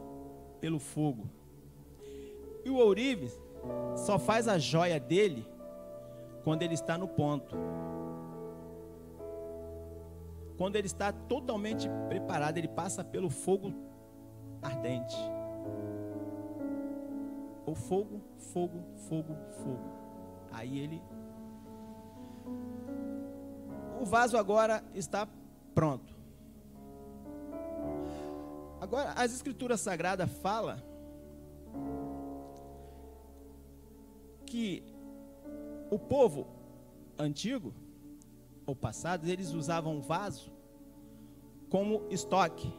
pelo 0.60 0.78
fogo. 0.78 1.30
E 2.62 2.68
o 2.68 2.76
ourives 2.76 3.40
só 3.96 4.18
faz 4.18 4.48
a 4.48 4.58
joia 4.58 5.00
dele 5.00 5.46
quando 6.44 6.62
ele 6.62 6.74
está 6.74 6.98
no 6.98 7.08
ponto. 7.08 7.56
Quando 10.58 10.74
ele 10.74 10.88
está 10.88 11.12
totalmente 11.12 11.88
preparado, 12.08 12.58
ele 12.58 12.66
passa 12.66 13.04
pelo 13.04 13.30
fogo 13.30 13.72
ardente. 14.60 15.16
O 17.64 17.76
fogo, 17.76 18.20
fogo, 18.52 18.82
fogo, 19.08 19.36
fogo. 19.62 19.92
Aí 20.50 20.80
ele. 20.80 21.00
O 24.00 24.04
vaso 24.04 24.36
agora 24.36 24.82
está 24.94 25.28
pronto. 25.74 26.16
Agora, 28.80 29.12
as 29.12 29.32
escrituras 29.32 29.80
sagradas 29.80 30.28
falam 30.40 30.76
que 34.44 34.82
o 35.90 35.98
povo 35.98 36.46
antigo, 37.16 37.72
ou 38.68 38.76
passado, 38.76 39.26
eles 39.26 39.52
usavam 39.54 40.00
vaso 40.00 40.52
como 41.70 42.06
estoque. 42.10 42.70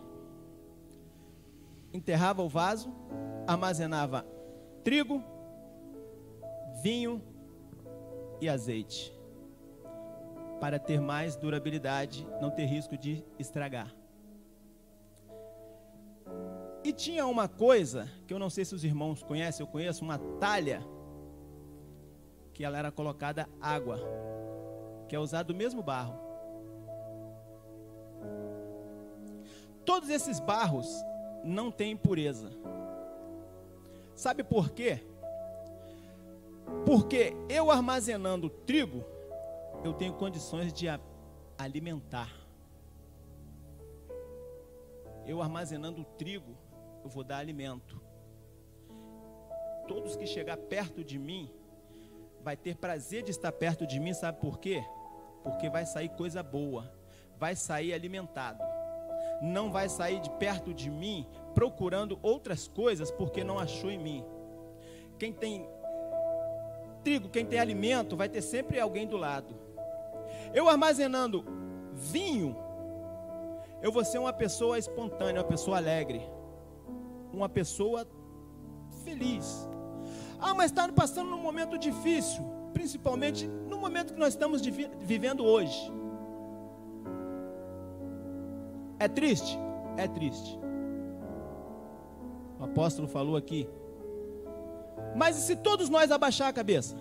Enterrava 1.92 2.44
o 2.44 2.48
vaso, 2.48 2.94
armazenava 3.48 4.24
trigo, 4.84 5.24
vinho 6.84 7.22
e 8.40 8.48
azeite, 8.48 9.12
para 10.60 10.78
ter 10.78 11.02
mais 11.02 11.36
durabilidade, 11.36 12.28
não 12.40 12.52
ter 12.52 12.66
risco 12.66 12.96
de 12.96 13.24
estragar. 13.40 13.94
E 16.84 16.94
tinha 16.94 17.26
uma 17.26 17.48
coisa 17.48 18.08
que 18.28 18.34
eu 18.34 18.40
não 18.40 18.50
sei 18.50 18.64
se 18.64 18.76
os 18.76 18.84
irmãos 18.84 19.24
conhecem, 19.24 19.66
eu 19.66 19.72
conheço 19.72 20.06
uma 20.06 20.20
talha 20.40 20.82
que 22.54 22.64
ela 22.64 22.78
era 22.78 22.92
colocada 22.92 23.50
água, 23.60 24.00
que 25.10 25.16
é 25.16 25.20
usado 25.20 25.50
o 25.50 25.56
mesmo 25.56 25.82
barro. 25.82 26.16
Todos 29.84 30.10
esses 30.10 30.40
barros 30.40 30.88
não 31.44 31.72
têm 31.72 31.94
impureza. 31.94 32.52
Sabe 34.16 34.44
por 34.44 34.70
quê? 34.70 35.04
Porque 36.86 37.34
eu 37.50 37.72
armazenando 37.72 38.50
trigo, 38.50 39.04
eu 39.84 39.94
tenho 39.94 40.14
condições 40.14 40.72
de 40.72 40.86
alimentar. 41.58 42.30
Eu 45.26 45.42
armazenando 45.42 46.04
trigo, 46.04 46.56
eu 47.04 47.10
vou 47.10 47.24
dar 47.24 47.40
alimento. 47.40 48.00
Todos 49.88 50.16
que 50.16 50.28
chegar 50.28 50.58
perto 50.58 51.04
de 51.04 51.18
mim, 51.18 51.52
vai 52.42 52.56
ter 52.56 52.76
prazer 52.76 53.24
de 53.24 53.32
estar 53.32 53.52
perto 53.52 53.88
de 53.88 54.00
mim, 54.00 54.14
sabe 54.14 54.40
por 54.40 54.60
quê? 54.60 54.84
Porque 55.44 55.70
vai 55.70 55.86
sair 55.86 56.10
coisa 56.10 56.44
boa, 56.44 56.92
vai 57.38 57.56
sair 57.56 57.94
alimentado. 57.94 58.64
Não 59.42 59.72
vai 59.72 59.88
sair 59.88 60.20
de 60.20 60.30
perto 60.32 60.74
de 60.74 60.90
mim 60.90 61.26
procurando 61.54 62.20
outras 62.22 62.68
coisas 62.68 63.10
porque 63.10 63.44
não 63.44 63.58
achou 63.58 63.90
em 63.90 63.98
mim. 63.98 64.26
Quem 65.18 65.32
tem 65.32 65.68
trigo, 67.04 67.30
quem 67.30 67.46
tem 67.46 67.60
alimento, 67.60 68.18
vai 68.18 68.28
ter 68.28 68.42
sempre 68.42 68.80
alguém 68.80 69.08
do 69.08 69.18
lado. 69.18 69.56
Eu 70.54 70.68
armazenando 70.68 71.46
vinho, 71.94 72.56
eu 73.82 73.92
vou 73.92 74.04
ser 74.04 74.18
uma 74.18 74.34
pessoa 74.34 74.78
espontânea, 74.78 75.42
uma 75.42 75.48
pessoa 75.48 75.78
alegre, 75.78 76.22
uma 77.32 77.48
pessoa 77.48 78.08
feliz. 79.04 79.68
Ah, 80.40 80.54
mas 80.54 80.72
está 80.72 80.88
passando 80.92 81.30
num 81.30 81.42
momento 81.42 81.78
difícil, 81.78 82.44
principalmente 82.80 83.46
no 83.46 83.78
momento 83.78 84.14
que 84.14 84.20
nós 84.20 84.30
estamos 84.30 84.62
vivendo 85.02 85.44
hoje. 85.44 85.92
É 88.98 89.06
triste? 89.06 89.60
É 89.98 90.08
triste. 90.08 90.58
O 92.58 92.64
apóstolo 92.64 93.06
falou 93.06 93.36
aqui. 93.36 93.68
Mas 95.14 95.38
e 95.38 95.42
se 95.42 95.58
todos 95.58 95.90
nós 95.90 96.10
abaixar 96.10 96.48
a 96.48 96.54
cabeça? 96.54 96.96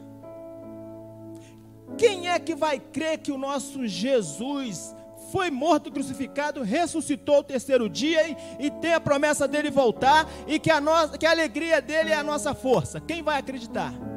Quem 1.96 2.28
é 2.28 2.40
que 2.40 2.56
vai 2.56 2.80
crer 2.80 3.18
que 3.18 3.30
o 3.30 3.38
nosso 3.38 3.86
Jesus 3.86 4.96
foi 5.30 5.48
morto, 5.48 5.92
crucificado, 5.92 6.62
ressuscitou 6.62 7.38
o 7.38 7.44
terceiro 7.44 7.88
dia 7.88 8.28
e, 8.28 8.36
e 8.66 8.70
tem 8.70 8.94
a 8.94 9.00
promessa 9.00 9.46
dele 9.46 9.70
voltar 9.70 10.28
e 10.48 10.58
que 10.58 10.72
a, 10.72 10.80
nossa, 10.80 11.16
que 11.16 11.26
a 11.26 11.30
alegria 11.30 11.80
dele 11.80 12.10
é 12.10 12.16
a 12.16 12.22
nossa 12.24 12.52
força. 12.52 13.00
Quem 13.00 13.22
vai 13.22 13.38
acreditar? 13.38 14.07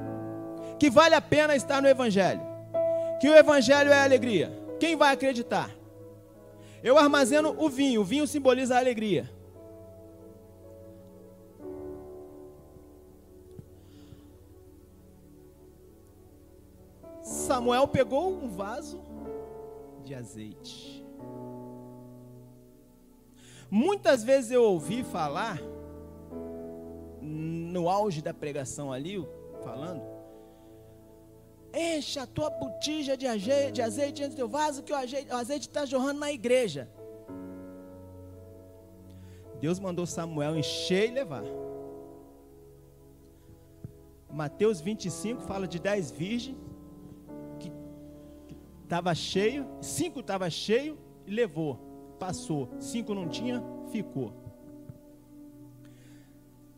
Que 0.82 0.90
vale 0.90 1.14
a 1.14 1.22
pena 1.22 1.56
estar 1.56 1.80
no 1.80 1.88
Evangelho? 1.88 2.42
Que 3.20 3.30
o 3.30 3.36
Evangelho 3.36 3.92
é 3.92 4.04
alegria? 4.04 4.52
Quem 4.80 4.96
vai 4.96 5.14
acreditar? 5.14 5.70
Eu 6.82 6.98
armazeno 6.98 7.56
o 7.56 7.70
vinho, 7.70 8.02
o 8.02 8.04
vinho 8.04 8.26
simboliza 8.26 8.74
a 8.74 8.80
alegria. 8.80 9.30
Samuel 17.22 17.88
pegou 17.88 18.32
um 18.32 18.50
vaso 18.50 19.04
de 20.04 20.16
azeite. 20.16 21.06
Muitas 23.70 24.24
vezes 24.24 24.50
eu 24.50 24.64
ouvi 24.64 25.04
falar, 25.04 25.62
no 27.22 27.88
auge 27.88 28.20
da 28.20 28.34
pregação 28.34 28.92
ali, 28.92 29.24
falando, 29.64 30.21
enche 31.74 32.20
a 32.20 32.26
tua 32.26 32.50
botija 32.50 33.16
de 33.16 33.28
azeite, 33.28 33.72
de 33.74 33.82
azeite 33.82 34.22
dentro 34.22 34.36
do 34.36 34.38
teu 34.38 34.50
vaso, 34.50 34.84
que 34.84 34.92
o 34.92 35.36
azeite 35.36 35.68
está 35.68 35.86
jorrando 35.86 36.20
na 36.20 36.32
igreja. 36.32 36.90
Deus 39.60 39.80
mandou 39.80 40.06
Samuel 40.06 40.58
encher 40.58 41.10
e 41.10 41.14
levar. 41.14 41.44
Mateus 44.30 44.82
25 44.82 45.42
fala 45.42 45.68
de 45.68 45.78
dez 45.78 46.10
virgens 46.10 46.58
que 47.60 47.72
estava 48.84 49.14
cheio, 49.14 49.68
cinco 49.82 50.22
estava 50.22 50.50
cheio 50.50 50.98
e 51.28 51.32
levou 51.32 51.92
passou. 52.22 52.70
Cinco 52.80 53.16
não 53.16 53.28
tinha, 53.28 53.64
ficou. 53.92 54.32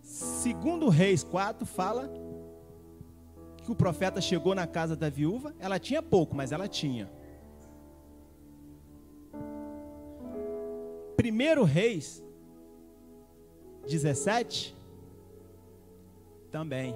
Segundo 0.01 0.87
Reis 0.87 1.21
4 1.21 1.65
fala 1.65 2.09
que 3.63 3.71
o 3.71 3.75
profeta 3.75 4.19
chegou 4.19 4.53
na 4.53 4.67
casa 4.67 4.95
da 4.95 5.09
viúva, 5.09 5.53
ela 5.59 5.79
tinha 5.79 6.01
pouco, 6.01 6.35
mas 6.35 6.51
ela 6.51 6.67
tinha. 6.67 7.09
Primeiro 11.15 11.63
Reis 11.63 12.23
17 13.87 14.75
também. 16.51 16.95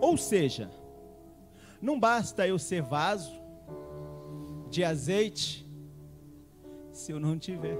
Ou 0.00 0.16
seja, 0.16 0.70
não 1.80 1.98
basta 1.98 2.46
eu 2.46 2.58
ser 2.58 2.82
vaso 2.82 3.32
de 4.70 4.82
azeite 4.82 5.68
se 6.92 7.12
eu 7.12 7.20
não 7.20 7.38
tiver. 7.38 7.78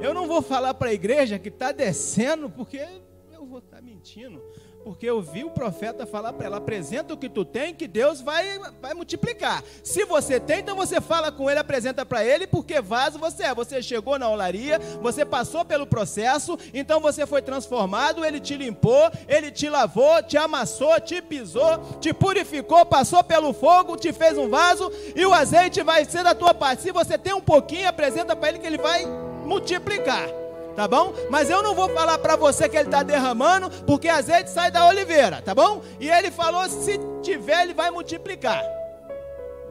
Eu 0.00 0.14
não 0.14 0.26
vou 0.26 0.40
falar 0.40 0.74
para 0.74 0.90
a 0.90 0.94
igreja 0.94 1.38
que 1.38 1.48
está 1.48 1.72
descendo, 1.72 2.48
porque 2.48 2.86
eu 3.32 3.44
vou 3.44 3.58
estar 3.58 3.76
tá 3.76 3.82
mentindo. 3.82 4.42
Porque 4.84 5.06
eu 5.06 5.22
vi 5.22 5.42
o 5.44 5.50
profeta 5.50 6.04
falar 6.04 6.34
para 6.34 6.46
ela: 6.46 6.58
apresenta 6.58 7.14
o 7.14 7.16
que 7.16 7.28
tu 7.28 7.42
tem, 7.44 7.74
que 7.74 7.88
Deus 7.88 8.20
vai, 8.20 8.58
vai 8.80 8.92
multiplicar. 8.92 9.64
Se 9.82 10.04
você 10.04 10.38
tem, 10.38 10.60
então 10.60 10.76
você 10.76 11.00
fala 11.00 11.32
com 11.32 11.50
ele, 11.50 11.58
apresenta 11.58 12.04
para 12.04 12.22
ele, 12.22 12.46
porque 12.46 12.80
vaso 12.82 13.18
você 13.18 13.44
é. 13.44 13.54
Você 13.54 13.82
chegou 13.82 14.18
na 14.18 14.28
olaria, 14.28 14.78
você 15.00 15.24
passou 15.24 15.64
pelo 15.64 15.86
processo, 15.86 16.58
então 16.74 17.00
você 17.00 17.26
foi 17.26 17.40
transformado, 17.40 18.24
ele 18.24 18.38
te 18.38 18.56
limpou, 18.56 19.10
ele 19.26 19.50
te 19.50 19.70
lavou, 19.70 20.22
te 20.22 20.36
amassou, 20.36 21.00
te 21.00 21.22
pisou, 21.22 21.78
te 21.98 22.12
purificou, 22.12 22.84
passou 22.84 23.24
pelo 23.24 23.54
fogo, 23.54 23.96
te 23.96 24.12
fez 24.12 24.36
um 24.36 24.50
vaso 24.50 24.92
e 25.16 25.24
o 25.24 25.32
azeite 25.32 25.82
vai 25.82 26.04
ser 26.04 26.22
da 26.22 26.34
tua 26.34 26.52
parte. 26.52 26.82
Se 26.82 26.92
você 26.92 27.16
tem 27.16 27.32
um 27.32 27.40
pouquinho, 27.40 27.88
apresenta 27.88 28.36
para 28.36 28.50
ele 28.50 28.58
que 28.58 28.66
ele 28.66 28.78
vai 28.78 29.06
multiplicar 29.46 30.43
tá 30.74 30.88
bom? 30.88 31.12
Mas 31.30 31.48
eu 31.48 31.62
não 31.62 31.74
vou 31.74 31.88
falar 31.88 32.18
para 32.18 32.36
você 32.36 32.68
que 32.68 32.76
ele 32.76 32.88
está 32.88 33.02
derramando, 33.02 33.70
porque 33.84 34.08
azeite 34.08 34.50
sai 34.50 34.70
da 34.70 34.86
oliveira, 34.86 35.40
tá 35.40 35.54
bom? 35.54 35.82
E 36.00 36.10
ele 36.10 36.30
falou: 36.30 36.68
se 36.68 36.98
tiver, 37.22 37.62
ele 37.62 37.74
vai 37.74 37.90
multiplicar. 37.90 38.62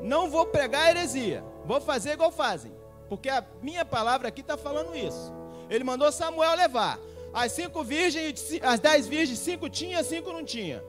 Não 0.01 0.29
vou 0.29 0.45
pregar 0.45 0.89
heresia, 0.89 1.43
vou 1.65 1.79
fazer 1.79 2.13
igual 2.13 2.31
fazem, 2.31 2.73
porque 3.07 3.29
a 3.29 3.43
minha 3.61 3.85
palavra 3.85 4.27
aqui 4.27 4.41
está 4.41 4.57
falando 4.57 4.95
isso. 4.95 5.33
Ele 5.69 5.83
mandou 5.83 6.11
Samuel 6.11 6.55
levar 6.55 6.99
as 7.33 7.51
cinco 7.51 7.83
virgens, 7.83 8.59
as 8.61 8.79
dez 8.79 9.07
virgens, 9.07 9.39
cinco 9.39 9.69
tinha, 9.69 10.03
cinco 10.03 10.31
não 10.31 10.43
tinha. 10.43 10.83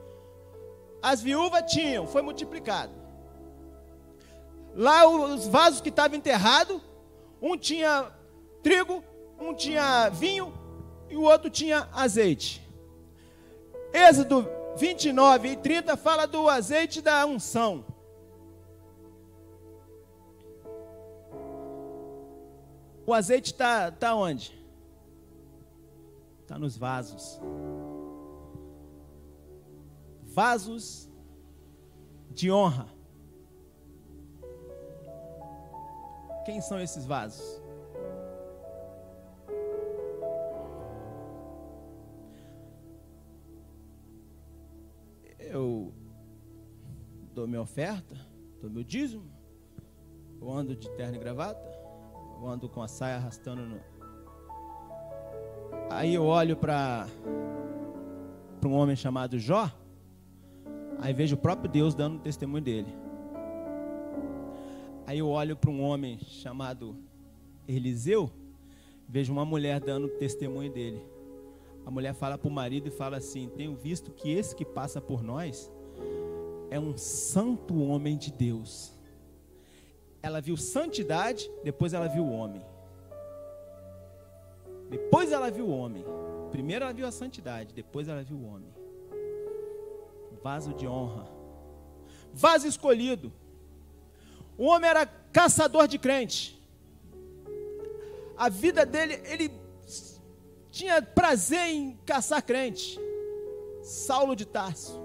As 1.00 1.22
viúvas 1.22 1.70
tinham, 1.70 2.06
foi 2.06 2.22
multiplicado. 2.22 2.92
Lá 4.74 5.06
os 5.06 5.46
vasos 5.46 5.80
que 5.80 5.88
estavam 5.88 6.16
enterrados, 6.16 6.80
um 7.40 7.56
tinha 7.56 8.10
trigo, 8.62 9.04
um 9.38 9.54
tinha 9.54 10.08
vinho 10.08 10.52
e 11.08 11.16
o 11.16 11.22
outro 11.22 11.50
tinha 11.50 11.88
azeite. 11.92 12.62
Êxodo 13.92 14.48
29 14.76 15.48
e 15.48 15.56
30 15.56 15.96
fala 15.96 16.26
do 16.26 16.48
azeite 16.48 17.00
da 17.00 17.24
unção. 17.24 17.84
O 23.06 23.12
azeite 23.12 23.52
está 23.52 23.90
tá 23.90 24.14
onde? 24.14 24.58
Está 26.40 26.58
nos 26.58 26.76
vasos. 26.76 27.38
Vasos 30.22 31.08
de 32.30 32.50
honra. 32.50 32.88
Quem 36.44 36.60
são 36.60 36.80
esses 36.80 37.06
vasos? 37.06 37.62
Eu 45.54 45.94
dou 47.32 47.46
minha 47.46 47.62
oferta, 47.62 48.16
dou 48.60 48.68
meu 48.68 48.82
dízimo, 48.82 49.24
eu 50.40 50.52
ando 50.52 50.74
de 50.74 50.90
terno 50.90 51.14
e 51.14 51.18
gravata, 51.18 51.64
eu 52.40 52.48
ando 52.48 52.68
com 52.68 52.82
a 52.82 52.88
saia 52.88 53.16
arrastando 53.16 53.62
no. 53.62 53.80
Aí 55.90 56.12
eu 56.12 56.24
olho 56.24 56.56
para 56.56 57.06
um 58.64 58.72
homem 58.72 58.96
chamado 58.96 59.38
Jó, 59.38 59.70
aí 60.98 61.12
vejo 61.12 61.36
o 61.36 61.38
próprio 61.38 61.70
Deus 61.70 61.94
dando 61.94 62.18
testemunho 62.18 62.64
dele. 62.64 62.92
Aí 65.06 65.20
eu 65.20 65.28
olho 65.28 65.56
para 65.56 65.70
um 65.70 65.80
homem 65.82 66.18
chamado 66.18 66.96
Eliseu, 67.68 68.28
vejo 69.08 69.32
uma 69.32 69.44
mulher 69.44 69.78
dando 69.78 70.08
testemunho 70.08 70.72
dele 70.72 71.13
a 71.86 71.90
mulher 71.90 72.14
fala 72.14 72.38
para 72.38 72.48
o 72.48 72.52
marido 72.52 72.88
e 72.88 72.90
fala 72.90 73.18
assim: 73.18 73.48
Tenho 73.48 73.74
visto 73.74 74.10
que 74.10 74.30
esse 74.30 74.54
que 74.54 74.64
passa 74.64 75.00
por 75.00 75.22
nós 75.22 75.70
é 76.70 76.80
um 76.80 76.96
santo 76.96 77.80
homem 77.82 78.16
de 78.16 78.32
Deus. 78.32 78.92
Ela 80.22 80.40
viu 80.40 80.56
santidade, 80.56 81.50
depois 81.62 81.92
ela 81.92 82.08
viu 82.08 82.24
o 82.24 82.32
homem. 82.32 82.64
Depois 84.88 85.32
ela 85.32 85.50
viu 85.50 85.66
o 85.66 85.76
homem. 85.76 86.04
Primeiro 86.50 86.84
ela 86.84 86.94
viu 86.94 87.06
a 87.06 87.12
santidade, 87.12 87.74
depois 87.74 88.08
ela 88.08 88.22
viu 88.22 88.36
o 88.38 88.46
homem. 88.46 88.72
Vaso 90.42 90.72
de 90.74 90.86
honra. 90.86 91.26
Vaso 92.32 92.66
escolhido. 92.66 93.32
O 94.56 94.64
homem 94.64 94.88
era 94.88 95.04
caçador 95.06 95.86
de 95.86 95.98
crente. 95.98 96.62
A 98.36 98.48
vida 98.48 98.84
dele, 98.86 99.20
ele 99.24 99.50
tinha 100.74 101.00
prazer 101.00 101.66
em 101.68 101.96
caçar 102.04 102.42
crente. 102.42 102.98
Saulo 103.80 104.34
de 104.34 104.44
Tarso. 104.44 105.00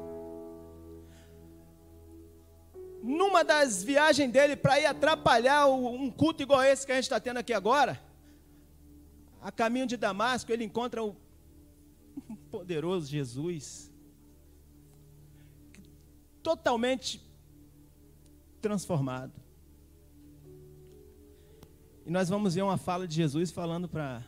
Numa 3.03 3.43
das 3.43 3.83
viagens 3.83 4.31
dele 4.31 4.55
para 4.55 4.79
ir 4.79 4.87
atrapalhar 4.87 5.67
um 5.67 6.09
culto 6.09 6.41
igual 6.41 6.63
esse 6.63 6.85
que 6.85 6.91
a 6.91 6.95
gente 6.95 7.03
está 7.03 7.19
tendo 7.19 7.37
aqui 7.37 7.53
agora, 7.53 8.01
a 9.41 9.51
caminho 9.51 9.85
de 9.85 9.95
Damasco, 9.95 10.51
ele 10.51 10.65
encontra 10.65 11.03
o 11.03 11.15
poderoso 12.49 13.07
Jesus, 13.07 13.91
totalmente 16.41 17.21
transformado. 18.59 19.33
E 22.05 22.09
nós 22.09 22.27
vamos 22.27 22.55
ver 22.55 22.63
uma 22.63 22.77
fala 22.77 23.07
de 23.07 23.15
Jesus 23.15 23.51
falando 23.51 23.87
para 23.87 24.23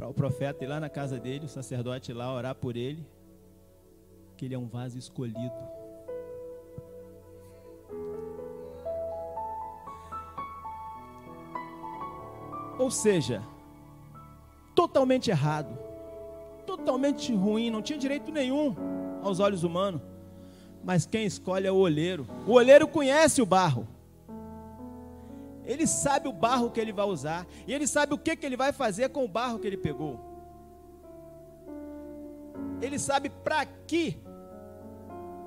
para 0.00 0.08
o 0.08 0.14
profeta 0.14 0.64
ir 0.64 0.66
lá 0.66 0.80
na 0.80 0.88
casa 0.88 1.20
dele, 1.20 1.44
o 1.44 1.48
sacerdote 1.48 2.10
ir 2.10 2.14
lá 2.14 2.32
orar 2.32 2.54
por 2.54 2.74
ele, 2.74 3.06
que 4.34 4.46
ele 4.46 4.54
é 4.54 4.58
um 4.58 4.66
vaso 4.66 4.96
escolhido. 4.96 5.52
Ou 12.78 12.90
seja, 12.90 13.42
totalmente 14.74 15.30
errado, 15.30 15.78
totalmente 16.64 17.34
ruim, 17.34 17.68
não 17.68 17.82
tinha 17.82 17.98
direito 17.98 18.32
nenhum 18.32 18.74
aos 19.22 19.38
olhos 19.38 19.64
humanos. 19.64 20.00
Mas 20.82 21.04
quem 21.04 21.26
escolhe 21.26 21.66
é 21.66 21.70
o 21.70 21.76
olheiro. 21.76 22.26
O 22.46 22.52
olheiro 22.52 22.88
conhece 22.88 23.42
o 23.42 23.46
barro. 23.46 23.86
Ele 25.70 25.86
sabe 25.86 26.26
o 26.26 26.32
barro 26.32 26.68
que 26.72 26.80
ele 26.80 26.92
vai 26.92 27.06
usar. 27.06 27.46
E 27.64 27.72
ele 27.72 27.86
sabe 27.86 28.12
o 28.12 28.18
que, 28.18 28.34
que 28.34 28.44
ele 28.44 28.56
vai 28.56 28.72
fazer 28.72 29.08
com 29.10 29.24
o 29.24 29.28
barro 29.28 29.60
que 29.60 29.68
ele 29.68 29.76
pegou. 29.76 30.18
Ele 32.82 32.98
sabe 32.98 33.30
para 33.30 33.64
que 33.64 34.18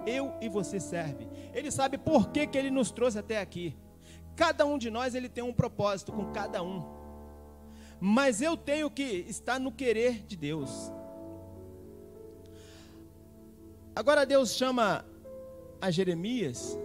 eu 0.06 0.34
e 0.40 0.48
você 0.48 0.80
serve. 0.80 1.28
Ele 1.54 1.70
sabe 1.70 1.98
por 1.98 2.30
que, 2.30 2.48
que 2.48 2.58
ele 2.58 2.72
nos 2.72 2.90
trouxe 2.90 3.20
até 3.20 3.42
aqui. 3.42 3.76
Cada 4.34 4.66
um 4.66 4.78
de 4.78 4.90
nós 4.90 5.14
ele 5.14 5.28
tem 5.28 5.44
um 5.44 5.52
propósito 5.52 6.14
com 6.14 6.32
cada 6.32 6.64
um. 6.64 6.82
Mas 8.00 8.42
eu 8.42 8.56
tenho 8.56 8.90
que 8.90 9.26
estar 9.28 9.60
no 9.60 9.74
querer 9.74 10.24
de 10.26 10.38
Deus. 10.38 10.90
Agora 13.94 14.26
Deus 14.26 14.56
chama 14.56 15.04
a 15.82 15.92
Jeremias 15.92 16.80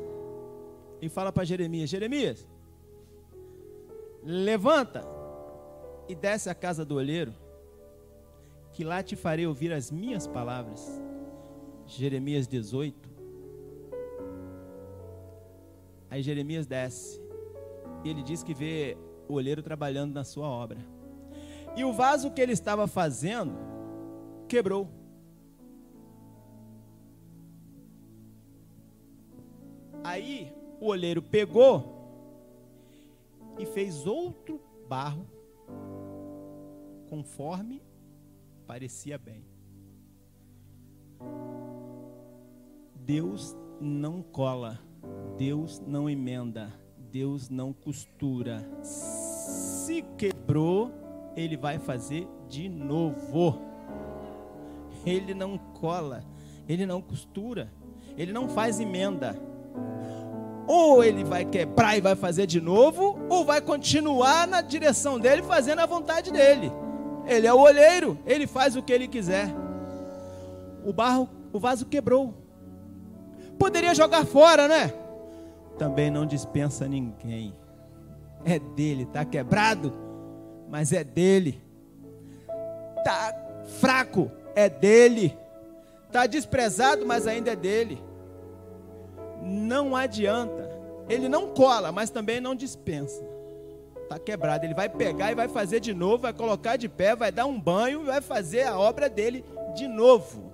e 1.01 1.09
fala 1.09 1.31
para 1.31 1.45
Jeremias: 1.45 1.89
Jeremias, 1.89 2.48
Levanta 4.23 5.05
e 6.09 6.15
desce 6.15 6.49
à 6.49 6.55
casa 6.55 6.85
do 6.85 6.95
olheiro, 6.95 7.35
que 8.73 8.83
lá 8.85 9.03
te 9.03 9.17
farei 9.17 9.47
ouvir 9.47 9.73
as 9.73 9.91
minhas 9.91 10.27
palavras. 10.27 11.01
Jeremias 11.87 12.47
18. 12.47 13.09
Aí 16.11 16.23
Jeremias 16.23 16.67
desce. 16.67 17.21
E 18.05 18.09
ele 18.09 18.23
diz 18.23 18.43
que 18.43 18.55
vê 18.55 18.97
o 19.29 19.35
olheiro 19.35 19.63
trabalhando 19.63 20.15
na 20.15 20.25
sua 20.25 20.49
obra. 20.49 20.79
E 21.77 21.85
o 21.85 21.93
vaso 21.93 22.31
que 22.31 22.41
ele 22.41 22.53
estava 22.53 22.87
fazendo 22.87 23.55
quebrou. 24.49 24.89
Aí 30.03 30.53
o 30.81 30.87
olheiro 30.87 31.21
pegou 31.21 31.98
e 33.59 33.67
fez 33.67 34.07
outro 34.07 34.61
barro 34.89 35.27
conforme 37.09 37.83
parecia 38.67 39.19
bem. 39.19 39.45
Deus 42.95 43.57
não 43.81 44.23
cola, 44.23 44.79
Deus 45.37 45.81
não 45.81 46.11
emenda, 46.11 46.73
Deus 47.11 47.49
não 47.49 47.73
costura. 47.73 48.69
Se 48.83 50.03
quebrou, 50.19 50.93
ele 51.35 51.57
vai 51.57 51.79
fazer 51.79 52.29
de 52.49 52.69
novo. 52.69 53.59
Ele 55.07 55.33
não 55.33 55.57
cola, 55.57 56.23
ele 56.69 56.85
não 56.85 57.01
costura, 57.01 57.73
ele 58.17 58.33
não 58.33 58.49
faz 58.49 58.79
emenda. 58.79 59.35
Ou 60.69 61.03
ele 61.03 61.25
vai 61.25 61.47
quebrar 61.47 61.97
e 61.97 62.01
vai 62.03 62.15
fazer 62.15 62.47
de 62.47 62.61
novo, 62.61 63.19
ou 63.31 63.43
vai 63.43 63.59
continuar 63.59 64.47
na 64.47 64.61
direção 64.61 65.19
dele, 65.19 65.43
fazendo 65.43 65.79
a 65.79 65.87
vontade 65.87 66.31
dele. 66.31 66.71
Ele 67.27 67.47
é 67.47 67.53
o 67.53 67.59
olheiro, 67.59 68.19
ele 68.27 68.47
faz 68.47 68.77
o 68.77 68.83
que 68.83 68.93
ele 68.93 69.09
quiser. 69.09 69.49
o 70.85 70.93
barro, 70.93 71.29
o 71.53 71.59
vaso 71.59 71.87
quebrou. 71.87 72.35
Poderia 73.59 73.95
jogar 73.95 74.25
fora, 74.25 74.69
né? 74.69 74.93
Também 75.79 76.11
não 76.11 76.27
dispensa 76.27 76.87
ninguém. 76.87 77.55
É 78.45 78.59
dele, 78.59 79.07
tá 79.07 79.25
quebrado, 79.25 79.93
mas 80.69 80.93
é 80.93 81.03
dele. 81.03 81.61
Tá 83.05 83.35
fraco, 83.81 84.31
é 84.55 84.69
dele. 84.69 85.37
Tá 86.13 86.27
desprezado, 86.27 87.05
mas 87.05 87.27
ainda 87.27 87.53
é 87.53 87.57
dele. 87.57 88.03
Não 89.43 89.95
adianta. 89.97 90.69
Ele 91.09 91.29
não 91.29 91.55
cola, 91.55 91.91
mas 91.91 92.11
também 92.11 92.41
não 92.41 92.55
dispensa. 92.55 93.23
Tá 94.09 94.19
quebrado, 94.19 94.65
ele 94.65 94.75
vai 94.75 94.89
pegar 94.89 95.33
e 95.33 95.35
vai 95.35 95.49
fazer 95.49 95.81
de 95.81 95.93
novo, 95.93 96.23
vai 96.23 96.33
colocar 96.33 96.77
de 96.77 96.89
pé, 96.89 97.15
vai 97.15 97.31
dar 97.31 97.45
um 97.45 97.61
banho 97.61 98.03
e 98.03 98.07
vai 98.07 98.23
fazer 98.23 98.63
a 98.63 98.79
obra 98.79 99.09
dele 99.09 99.45
de 99.75 99.87
novo. 99.87 100.51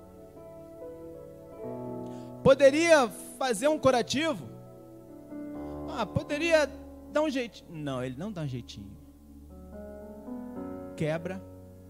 Poderia 2.42 3.08
fazer 3.38 3.68
um 3.68 3.78
curativo? 3.78 4.48
Ah, 5.88 6.04
poderia 6.04 6.68
dar 7.12 7.22
um 7.22 7.30
jeitinho. 7.30 7.70
Não, 7.70 8.02
ele 8.02 8.16
não 8.18 8.32
dá 8.32 8.42
um 8.42 8.48
jeitinho. 8.48 8.90
Quebra, 10.96 11.40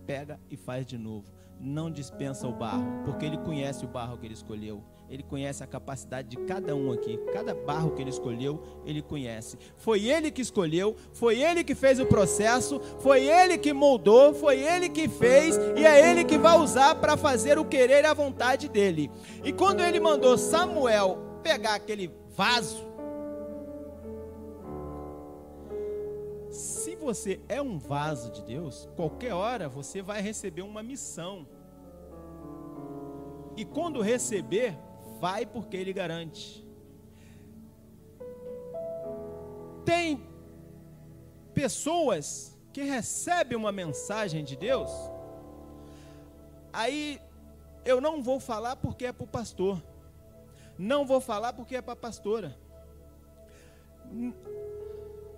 pega 0.07 0.38
e 0.50 0.57
faz 0.57 0.87
de 0.87 0.98
novo. 0.98 1.33
Não 1.59 1.90
dispensa 1.90 2.46
o 2.46 2.52
barro, 2.52 2.85
porque 3.04 3.24
ele 3.24 3.38
conhece 3.38 3.85
o 3.85 3.88
barro 3.88 4.18
que 4.18 4.26
ele 4.26 4.35
escolheu. 4.35 4.83
Ele 5.14 5.22
conhece 5.22 5.62
a 5.62 5.66
capacidade 5.68 6.27
de 6.27 6.37
cada 6.38 6.74
um 6.74 6.90
aqui. 6.90 7.16
Cada 7.33 7.55
barro 7.55 7.92
que 7.92 8.03
ele 8.03 8.11
escolheu, 8.11 8.61
ele 8.85 9.00
conhece. 9.00 9.57
Foi 9.77 10.07
ele 10.07 10.29
que 10.29 10.42
escolheu, 10.42 10.96
foi 11.12 11.40
ele 11.40 11.62
que 11.62 11.72
fez 11.72 12.00
o 12.00 12.07
processo, 12.07 12.81
foi 12.98 13.24
ele 13.24 13.57
que 13.57 13.72
moldou, 13.72 14.35
foi 14.35 14.59
ele 14.59 14.88
que 14.88 15.09
fez 15.09 15.57
e 15.77 15.87
é 15.87 16.11
ele 16.11 16.24
que 16.24 16.37
vai 16.37 16.59
usar 16.59 16.96
para 16.96 17.16
fazer 17.16 17.61
o 17.61 17.64
querer 17.64 18.03
e 18.03 18.07
a 18.09 18.12
vontade 18.12 18.68
dele. 18.68 19.09
E 19.44 19.53
quando 19.53 19.85
ele 19.85 20.00
mandou 20.00 20.37
Samuel 20.37 21.38
pegar 21.44 21.77
aquele 21.77 22.11
vaso, 22.31 22.85
se 26.50 26.96
você 26.96 27.40
é 27.48 27.62
um 27.62 27.79
vaso 27.79 28.33
de 28.33 28.42
Deus, 28.42 28.88
qualquer 28.96 29.33
hora 29.33 29.68
você 29.68 30.03
vai 30.03 30.20
receber 30.20 30.62
uma 30.62 30.83
missão. 30.83 31.46
E 33.57 33.64
quando 33.64 34.00
receber, 34.00 34.77
vai 35.24 35.46
porque 35.46 35.76
ele 35.82 35.92
garante. 36.00 36.42
Tem 39.90 40.08
pessoas 41.54 42.26
que 42.74 42.82
recebem 42.82 43.56
uma 43.56 43.72
mensagem 43.72 44.44
de 44.44 44.54
Deus, 44.54 44.90
aí 46.80 47.18
eu 47.87 47.98
não 48.06 48.22
vou 48.28 48.38
falar 48.38 48.76
porque 48.76 49.06
é 49.06 49.12
para 49.12 49.24
o 49.24 49.34
pastor, 49.38 49.82
não 50.76 51.06
vou 51.06 51.20
falar 51.30 51.54
porque 51.54 51.76
é 51.76 51.82
para 51.82 51.94
a 51.94 52.04
pastora. 52.06 52.50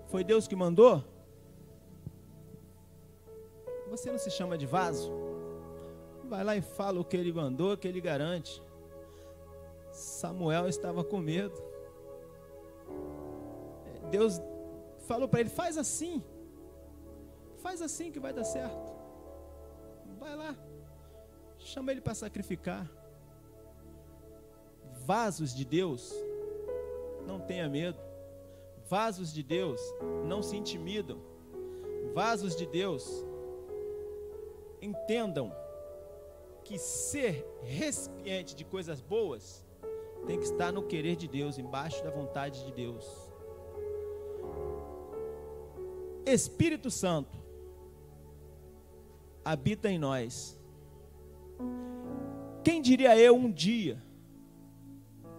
Foi 0.08 0.24
Deus 0.24 0.48
que 0.48 0.56
mandou? 0.56 0.94
Você 3.92 4.10
não 4.10 4.18
se 4.18 4.32
chama 4.32 4.58
de 4.58 4.66
vaso? 4.66 5.12
Vai 6.24 6.42
lá 6.42 6.56
e 6.56 6.62
fala 6.78 6.98
o 6.98 7.04
que 7.04 7.16
ele 7.16 7.32
mandou, 7.32 7.76
que 7.76 7.86
ele 7.86 8.00
garante. 8.00 8.65
Samuel 9.96 10.68
estava 10.68 11.02
com 11.02 11.18
medo. 11.18 11.56
Deus 14.10 14.40
falou 15.06 15.26
para 15.28 15.40
ele: 15.40 15.48
faz 15.48 15.78
assim, 15.78 16.22
faz 17.58 17.80
assim 17.80 18.12
que 18.12 18.20
vai 18.20 18.32
dar 18.32 18.44
certo. 18.44 18.94
Vai 20.18 20.36
lá, 20.36 20.54
chama 21.58 21.92
ele 21.92 22.00
para 22.00 22.14
sacrificar. 22.14 22.88
Vasos 25.04 25.54
de 25.54 25.64
Deus, 25.64 26.12
não 27.26 27.40
tenha 27.40 27.68
medo. 27.68 27.98
Vasos 28.88 29.32
de 29.32 29.42
Deus, 29.42 29.80
não 30.26 30.42
se 30.42 30.56
intimidam. 30.56 31.20
Vasos 32.14 32.54
de 32.54 32.66
Deus, 32.66 33.24
entendam 34.80 35.52
que 36.62 36.78
ser 36.78 37.44
recipiente 37.62 38.54
de 38.54 38.64
coisas 38.64 39.00
boas 39.00 39.65
tem 40.26 40.38
que 40.38 40.44
estar 40.44 40.72
no 40.72 40.82
querer 40.82 41.16
de 41.16 41.28
Deus, 41.28 41.58
embaixo 41.58 42.02
da 42.02 42.10
vontade 42.10 42.64
de 42.64 42.72
Deus. 42.72 43.04
Espírito 46.24 46.90
Santo 46.90 47.36
habita 49.44 49.88
em 49.88 49.98
nós. 49.98 50.60
Quem 52.64 52.82
diria 52.82 53.16
eu 53.16 53.36
um 53.36 53.50
dia 53.50 54.02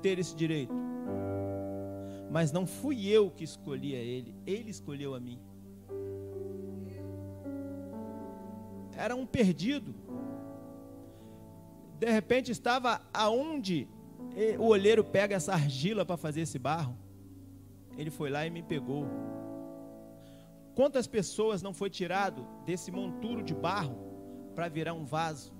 ter 0.01 0.17
esse 0.17 0.33
direito? 0.33 0.73
Mas 2.31 2.51
não 2.53 2.65
fui 2.65 3.07
eu 3.07 3.29
que 3.29 3.43
escolhi 3.43 3.95
a 3.95 3.99
ele, 3.99 4.33
ele 4.45 4.69
escolheu 4.69 5.13
a 5.13 5.19
mim. 5.19 5.39
Era 8.95 9.15
um 9.15 9.25
perdido. 9.25 9.93
De 11.99 12.09
repente 12.09 12.51
estava 12.51 13.01
aonde 13.13 13.87
o 14.59 14.67
olheiro 14.67 15.03
pega 15.03 15.35
essa 15.35 15.53
argila 15.53 16.05
para 16.05 16.17
fazer 16.17 16.41
esse 16.41 16.59
barro. 16.59 16.97
Ele 17.97 18.11
foi 18.11 18.29
lá 18.29 18.45
e 18.45 18.49
me 18.49 18.61
pegou. 18.61 19.05
Quantas 20.75 21.07
pessoas 21.07 21.61
não 21.61 21.73
foi 21.73 21.89
tirado 21.89 22.45
desse 22.65 22.91
monturo 22.91 23.41
de 23.41 23.55
barro 23.55 23.97
para 24.53 24.69
virar 24.69 24.93
um 24.93 25.05
vaso? 25.05 25.51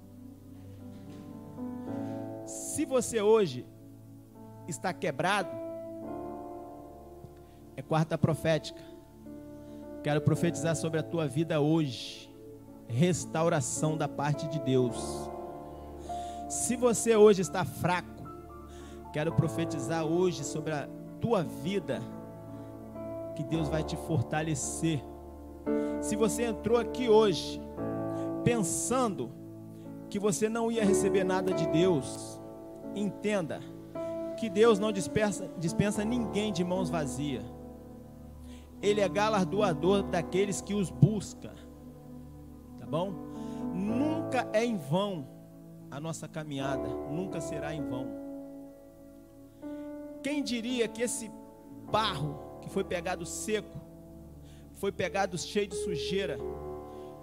Se 2.46 2.86
você 2.86 3.20
hoje 3.22 3.66
está 4.68 4.94
quebrado, 4.94 5.50
é 7.76 7.82
quarta 7.82 8.18
profética. 8.18 8.82
Quero 10.04 10.22
profetizar 10.22 10.76
sobre 10.76 11.00
a 11.00 11.04
tua 11.04 11.28
vida 11.28 11.60
hoje. 11.60 12.32
Restauração 12.88 13.98
da 13.98 14.08
parte 14.08 14.48
de 14.48 14.60
Deus. 14.60 14.96
Se 16.48 16.76
você 16.76 17.16
hoje 17.16 17.42
está 17.42 17.66
fraco, 17.66 18.17
Quero 19.18 19.32
profetizar 19.32 20.06
hoje 20.06 20.44
sobre 20.44 20.72
a 20.72 20.88
tua 21.20 21.42
vida, 21.42 22.00
que 23.36 23.44
Deus 23.44 23.68
vai 23.68 23.84
te 23.84 23.96
fortalecer. 23.96 25.04
Se 26.04 26.16
você 26.16 26.44
entrou 26.44 26.78
aqui 26.78 27.10
hoje 27.10 27.60
pensando 28.44 29.32
que 30.08 30.20
você 30.20 30.48
não 30.48 30.72
ia 30.72 30.86
receber 30.86 31.24
nada 31.24 31.52
de 31.52 31.68
Deus, 31.70 32.40
entenda 32.94 33.60
que 34.40 34.52
Deus 34.52 34.78
não 34.78 34.92
dispensa, 34.92 35.50
dispensa 35.58 36.06
ninguém 36.06 36.54
de 36.54 36.64
mãos 36.64 36.88
vazias. 36.88 37.44
Ele 38.84 39.02
é 39.02 39.10
galardoador 39.10 40.04
daqueles 40.04 40.62
que 40.62 40.76
os 40.76 40.92
busca. 40.92 41.56
Tá 42.78 42.86
bom? 42.86 43.12
Nunca 43.74 44.48
é 44.54 44.64
em 44.64 44.78
vão 44.78 45.28
a 45.90 46.00
nossa 46.00 46.28
caminhada, 46.28 46.88
nunca 47.10 47.42
será 47.42 47.74
em 47.74 47.82
vão. 47.82 48.27
Quem 50.28 50.44
diria 50.44 50.90
que 50.90 51.02
esse 51.02 51.32
barro 51.90 52.60
que 52.62 52.70
foi 52.70 52.84
pegado 52.84 53.26
seco, 53.26 53.80
foi 54.74 54.92
pegado 54.92 55.38
cheio 55.38 55.70
de 55.70 55.76
sujeira, 55.78 56.38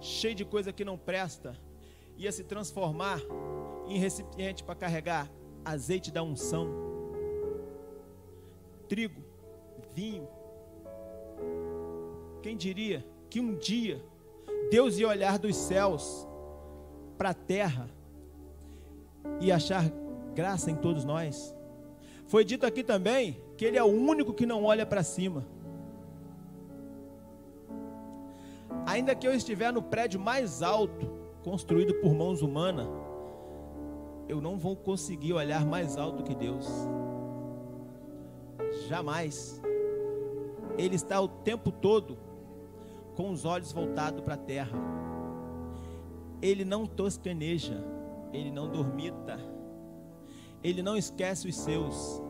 cheio 0.01 0.33
de 0.33 0.43
coisa 0.43 0.73
que 0.73 0.83
não 0.83 0.97
presta, 0.97 1.55
ia 2.17 2.31
se 2.31 2.43
transformar 2.43 3.21
em 3.87 3.99
recipiente 3.99 4.63
para 4.63 4.73
carregar 4.73 5.31
azeite 5.63 6.11
da 6.11 6.23
unção, 6.23 6.67
trigo, 8.89 9.21
vinho. 9.93 10.27
Quem 12.41 12.57
diria 12.57 13.05
que 13.29 13.39
um 13.39 13.55
dia 13.55 14.03
Deus 14.71 14.97
ia 14.97 15.07
olhar 15.07 15.37
dos 15.37 15.55
céus 15.55 16.27
para 17.19 17.29
a 17.29 17.35
terra 17.35 17.87
e 19.39 19.51
achar 19.51 19.91
graça 20.33 20.71
em 20.71 20.75
todos 20.75 21.05
nós? 21.05 21.54
Foi 22.27 22.43
dito 22.43 22.65
aqui 22.65 22.83
também 22.83 23.41
que 23.55 23.65
ele 23.65 23.77
é 23.77 23.83
o 23.83 23.87
único 23.87 24.33
que 24.33 24.45
não 24.45 24.63
olha 24.63 24.85
para 24.85 25.03
cima. 25.03 25.45
Ainda 28.85 29.15
que 29.15 29.27
eu 29.27 29.33
estiver 29.33 29.71
no 29.71 29.81
prédio 29.81 30.19
mais 30.19 30.61
alto, 30.61 31.07
construído 31.43 31.93
por 31.95 32.13
mãos 32.13 32.41
humanas, 32.41 32.87
eu 34.27 34.41
não 34.41 34.57
vou 34.57 34.75
conseguir 34.75 35.33
olhar 35.33 35.65
mais 35.65 35.97
alto 35.97 36.23
que 36.23 36.35
Deus. 36.35 36.67
Jamais. 38.87 39.61
Ele 40.77 40.95
está 40.95 41.21
o 41.21 41.27
tempo 41.27 41.71
todo 41.71 42.17
com 43.15 43.29
os 43.29 43.45
olhos 43.45 43.71
voltados 43.71 44.21
para 44.21 44.33
a 44.33 44.37
terra. 44.37 44.77
Ele 46.41 46.65
não 46.65 46.85
toscaneja, 46.85 47.83
ele 48.33 48.51
não 48.51 48.67
dormita 48.67 49.54
ele 50.69 50.81
não 50.81 50.97
esquece 50.97 51.47
os 51.47 51.55
seus. 51.55 52.21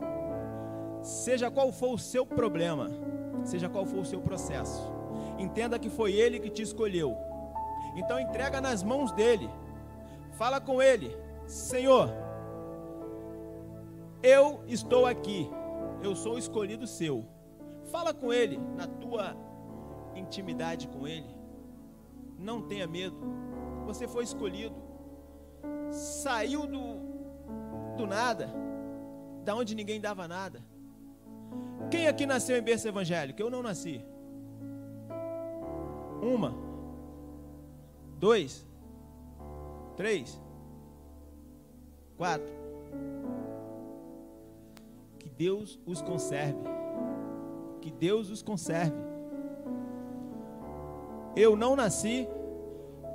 Seja 1.02 1.50
qual 1.50 1.72
for 1.72 1.94
o 1.94 1.98
seu 1.98 2.26
problema, 2.26 2.90
seja 3.44 3.68
qual 3.68 3.86
for 3.86 4.00
o 4.00 4.04
seu 4.04 4.20
processo, 4.20 4.82
entenda 5.38 5.78
que 5.78 5.88
foi 5.88 6.12
Ele 6.12 6.40
que 6.40 6.50
te 6.50 6.62
escolheu. 6.62 7.16
Então 7.96 8.20
entrega 8.20 8.60
nas 8.60 8.82
mãos 8.82 9.12
dele. 9.12 9.48
Fala 10.32 10.60
com 10.60 10.82
Ele, 10.82 11.16
Senhor, 11.46 12.10
Eu 14.22 14.60
estou 14.66 15.06
aqui. 15.06 15.48
Eu 16.02 16.16
sou 16.16 16.36
escolhido 16.36 16.86
seu. 16.86 17.24
Fala 17.84 18.12
com 18.12 18.32
ele 18.32 18.58
na 18.76 18.86
tua 18.86 19.36
intimidade 20.14 20.88
com 20.88 21.06
ele. 21.06 21.34
Não 22.38 22.62
tenha 22.62 22.86
medo. 22.86 23.16
Você 23.86 24.08
foi 24.08 24.24
escolhido. 24.24 24.74
Saiu 25.90 26.66
do 26.66 27.15
do 27.96 28.06
nada, 28.06 28.48
da 29.44 29.54
onde 29.54 29.74
ninguém 29.74 30.00
dava 30.00 30.28
nada. 30.28 30.62
Quem 31.90 32.06
aqui 32.06 32.26
nasceu 32.26 32.56
em 32.56 32.62
berço 32.62 32.86
evangélico? 32.88 33.40
Eu 33.40 33.50
não 33.50 33.62
nasci. 33.62 34.04
Uma, 36.20 36.54
dois, 38.18 38.66
três, 39.96 40.40
quatro. 42.16 42.52
Que 45.18 45.28
Deus 45.28 45.78
os 45.86 46.02
conserve. 46.02 46.58
Que 47.80 47.90
Deus 47.90 48.30
os 48.30 48.42
conserve. 48.42 48.96
Eu 51.36 51.54
não 51.54 51.76
nasci, 51.76 52.26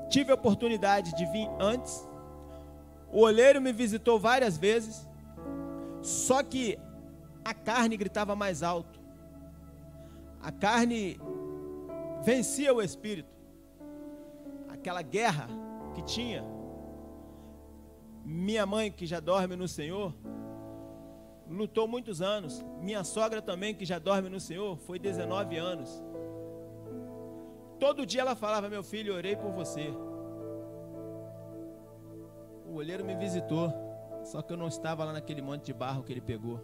tive 0.09 0.31
a 0.31 0.35
oportunidade 0.35 1.13
de 1.15 1.25
vir 1.25 1.49
antes. 1.59 2.07
O 3.11 3.21
olheiro 3.21 3.59
me 3.59 3.73
visitou 3.73 4.19
várias 4.19 4.57
vezes. 4.57 5.07
Só 6.01 6.41
que 6.41 6.79
a 7.43 7.53
carne 7.53 7.97
gritava 7.97 8.35
mais 8.35 8.63
alto. 8.63 8.99
A 10.41 10.51
carne 10.51 11.19
vencia 12.23 12.73
o 12.73 12.81
espírito. 12.81 13.29
Aquela 14.69 15.01
guerra 15.01 15.47
que 15.93 16.01
tinha. 16.01 16.43
Minha 18.23 18.65
mãe, 18.65 18.91
que 18.91 19.05
já 19.05 19.19
dorme 19.19 19.55
no 19.55 19.67
Senhor, 19.67 20.13
lutou 21.49 21.87
muitos 21.87 22.21
anos. 22.21 22.63
Minha 22.79 23.03
sogra 23.03 23.41
também, 23.41 23.75
que 23.75 23.85
já 23.85 23.99
dorme 23.99 24.29
no 24.29 24.39
Senhor, 24.39 24.77
foi 24.77 24.97
19 24.97 25.57
anos. 25.57 26.03
Todo 27.79 28.05
dia 28.05 28.21
ela 28.21 28.35
falava: 28.35 28.69
Meu 28.69 28.83
filho, 28.83 29.13
orei 29.13 29.35
por 29.35 29.51
você. 29.51 29.91
O 32.71 32.75
olheiro 32.75 33.03
me 33.03 33.13
visitou, 33.13 33.73
só 34.23 34.41
que 34.41 34.53
eu 34.53 34.55
não 34.55 34.69
estava 34.69 35.03
lá 35.03 35.11
naquele 35.11 35.41
monte 35.41 35.65
de 35.65 35.73
barro 35.73 36.03
que 36.03 36.13
ele 36.13 36.21
pegou. 36.21 36.57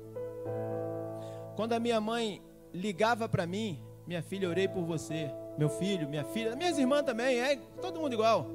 Quando 1.54 1.74
a 1.74 1.82
minha 1.82 2.00
mãe 2.00 2.42
ligava 2.74 3.28
para 3.28 3.46
mim, 3.46 3.84
minha 4.06 4.24
filha, 4.24 4.48
orei 4.48 4.70
por 4.70 4.86
você. 4.86 5.30
Meu 5.58 5.68
filho, 5.68 6.08
minha 6.08 6.24
filha, 6.24 6.56
minhas 6.56 6.78
irmãs 6.78 7.04
também, 7.04 7.38
é 7.38 7.58
todo 7.82 8.00
mundo 8.00 8.14
igual. 8.14 8.48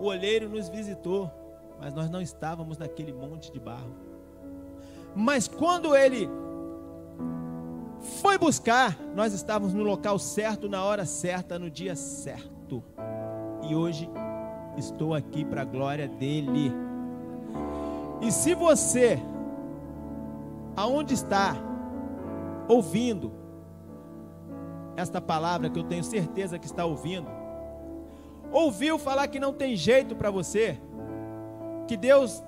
O 0.00 0.06
olheiro 0.06 0.48
nos 0.48 0.68
visitou, 0.68 1.30
mas 1.78 1.94
nós 1.94 2.10
não 2.10 2.20
estávamos 2.20 2.76
naquele 2.76 3.12
monte 3.12 3.52
de 3.52 3.60
barro. 3.60 3.94
Mas 5.14 5.46
quando 5.46 5.94
ele 5.94 6.28
foi 8.20 8.36
buscar, 8.36 8.98
nós 9.14 9.32
estávamos 9.32 9.74
no 9.74 9.84
local 9.84 10.18
certo, 10.18 10.68
na 10.68 10.82
hora 10.82 11.06
certa, 11.06 11.56
no 11.56 11.70
dia 11.70 11.94
certo. 11.94 12.82
E 13.62 13.76
hoje 13.76 14.10
estou 14.78 15.14
aqui 15.14 15.44
para 15.44 15.62
a 15.62 15.64
glória 15.64 16.08
dele. 16.08 16.72
E 18.20 18.32
se 18.32 18.54
você, 18.54 19.20
aonde 20.76 21.14
está, 21.14 21.56
ouvindo 22.68 23.32
esta 24.96 25.20
palavra 25.20 25.70
que 25.70 25.78
eu 25.78 25.84
tenho 25.84 26.02
certeza 26.02 26.58
que 26.58 26.66
está 26.66 26.84
ouvindo, 26.84 27.28
ouviu 28.50 28.98
falar 28.98 29.28
que 29.28 29.38
não 29.38 29.52
tem 29.52 29.76
jeito 29.76 30.16
para 30.16 30.30
você, 30.30 30.78
que 31.86 31.96
Deus 31.96 32.42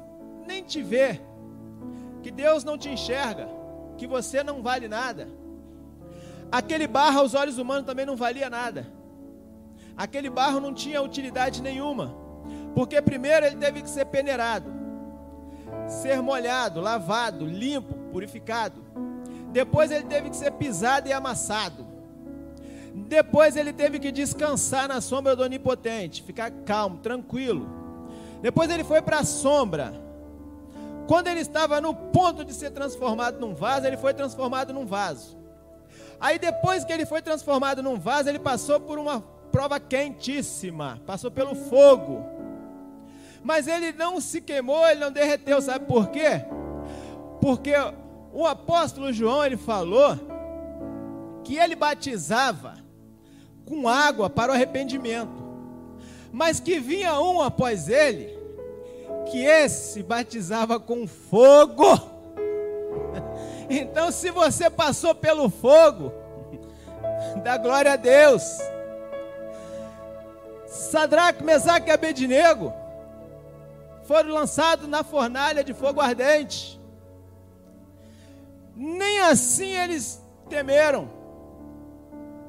nem 0.46 0.62
te 0.62 0.82
vê, 0.82 1.20
que 2.22 2.30
Deus 2.30 2.64
não 2.64 2.76
te 2.76 2.88
enxerga, 2.88 3.48
que 3.96 4.06
você 4.06 4.42
não 4.42 4.62
vale 4.62 4.88
nada. 4.88 5.28
Aquele 6.50 6.86
barro 6.86 7.20
aos 7.20 7.34
olhos 7.34 7.58
humanos 7.58 7.86
também 7.86 8.04
não 8.04 8.16
valia 8.16 8.50
nada. 8.50 8.99
Aquele 9.96 10.30
barro 10.30 10.60
não 10.60 10.72
tinha 10.72 11.02
utilidade 11.02 11.62
nenhuma, 11.62 12.14
porque 12.74 13.00
primeiro 13.02 13.46
ele 13.46 13.56
teve 13.56 13.82
que 13.82 13.90
ser 13.90 14.06
peneirado, 14.06 14.72
ser 15.86 16.22
molhado, 16.22 16.80
lavado, 16.80 17.44
limpo, 17.44 17.94
purificado. 18.10 18.82
Depois 19.52 19.90
ele 19.90 20.04
teve 20.04 20.30
que 20.30 20.36
ser 20.36 20.52
pisado 20.52 21.08
e 21.08 21.12
amassado. 21.12 21.86
Depois 22.94 23.56
ele 23.56 23.72
teve 23.72 23.98
que 23.98 24.10
descansar 24.10 24.88
na 24.88 25.00
sombra 25.00 25.36
do 25.36 25.42
Onipotente, 25.42 26.22
ficar 26.22 26.50
calmo, 26.64 26.98
tranquilo. 26.98 27.68
Depois 28.40 28.70
ele 28.70 28.84
foi 28.84 29.02
para 29.02 29.18
a 29.18 29.24
sombra. 29.24 29.92
Quando 31.06 31.26
ele 31.26 31.40
estava 31.40 31.80
no 31.80 31.94
ponto 31.94 32.44
de 32.44 32.54
ser 32.54 32.70
transformado 32.70 33.40
num 33.40 33.54
vaso, 33.54 33.86
ele 33.86 33.96
foi 33.96 34.14
transformado 34.14 34.72
num 34.72 34.86
vaso. 34.86 35.36
Aí 36.20 36.38
depois 36.38 36.84
que 36.84 36.92
ele 36.92 37.06
foi 37.06 37.20
transformado 37.22 37.82
num 37.82 37.98
vaso, 37.98 38.28
ele 38.28 38.38
passou 38.38 38.78
por 38.78 38.98
uma 38.98 39.24
prova 39.50 39.78
quentíssima, 39.80 41.00
passou 41.06 41.30
pelo 41.30 41.54
fogo. 41.54 42.24
Mas 43.42 43.66
ele 43.66 43.92
não 43.92 44.20
se 44.20 44.40
queimou, 44.40 44.86
ele 44.86 45.00
não 45.00 45.12
derreteu, 45.12 45.60
sabe 45.62 45.86
por 45.86 46.08
quê? 46.08 46.44
Porque 47.40 47.72
o 48.32 48.46
apóstolo 48.46 49.12
João 49.12 49.44
ele 49.44 49.56
falou 49.56 50.16
que 51.42 51.56
ele 51.56 51.74
batizava 51.74 52.76
com 53.66 53.88
água 53.88 54.28
para 54.28 54.52
o 54.52 54.54
arrependimento, 54.54 55.42
mas 56.32 56.60
que 56.60 56.78
vinha 56.78 57.18
um 57.20 57.40
após 57.40 57.88
ele, 57.88 58.38
que 59.30 59.44
esse 59.44 60.02
batizava 60.02 60.78
com 60.78 61.06
fogo. 61.06 61.84
Então, 63.72 64.10
se 64.10 64.32
você 64.32 64.68
passou 64.68 65.14
pelo 65.14 65.48
fogo, 65.48 66.12
dá 67.44 67.56
glória 67.56 67.92
a 67.92 67.96
Deus. 67.96 68.42
Sadraque, 70.70 71.44
Mesaque 71.44 71.88
e 71.88 71.92
Abednego 71.92 72.72
foram 74.04 74.32
lançados 74.32 74.88
na 74.88 75.04
fornalha 75.04 75.62
de 75.62 75.74
fogo 75.74 76.00
ardente 76.00 76.80
nem 78.82 79.20
assim 79.20 79.76
eles 79.76 80.24
temeram. 80.48 81.10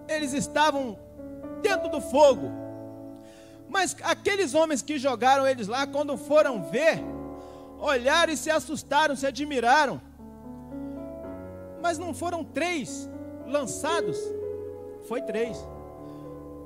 Eles 0.07 0.31
estavam 0.31 0.97
dentro 1.62 1.89
do 1.89 1.99
fogo. 1.99 2.49
Mas 3.67 3.95
aqueles 4.01 4.53
homens 4.53 4.81
que 4.81 4.97
jogaram 4.97 5.45
eles 5.45 5.67
lá, 5.67 5.86
quando 5.86 6.15
foram 6.17 6.63
ver, 6.63 7.03
olharam 7.79 8.31
e 8.31 8.38
se 8.38 8.49
assustaram, 8.49 9.13
se 9.13 9.27
admiraram. 9.27 10.01
Mas 11.81 11.97
não 11.97 12.13
foram 12.13 12.45
três 12.45 13.10
lançados, 13.45 14.17
foi 15.10 15.21
três. 15.21 15.57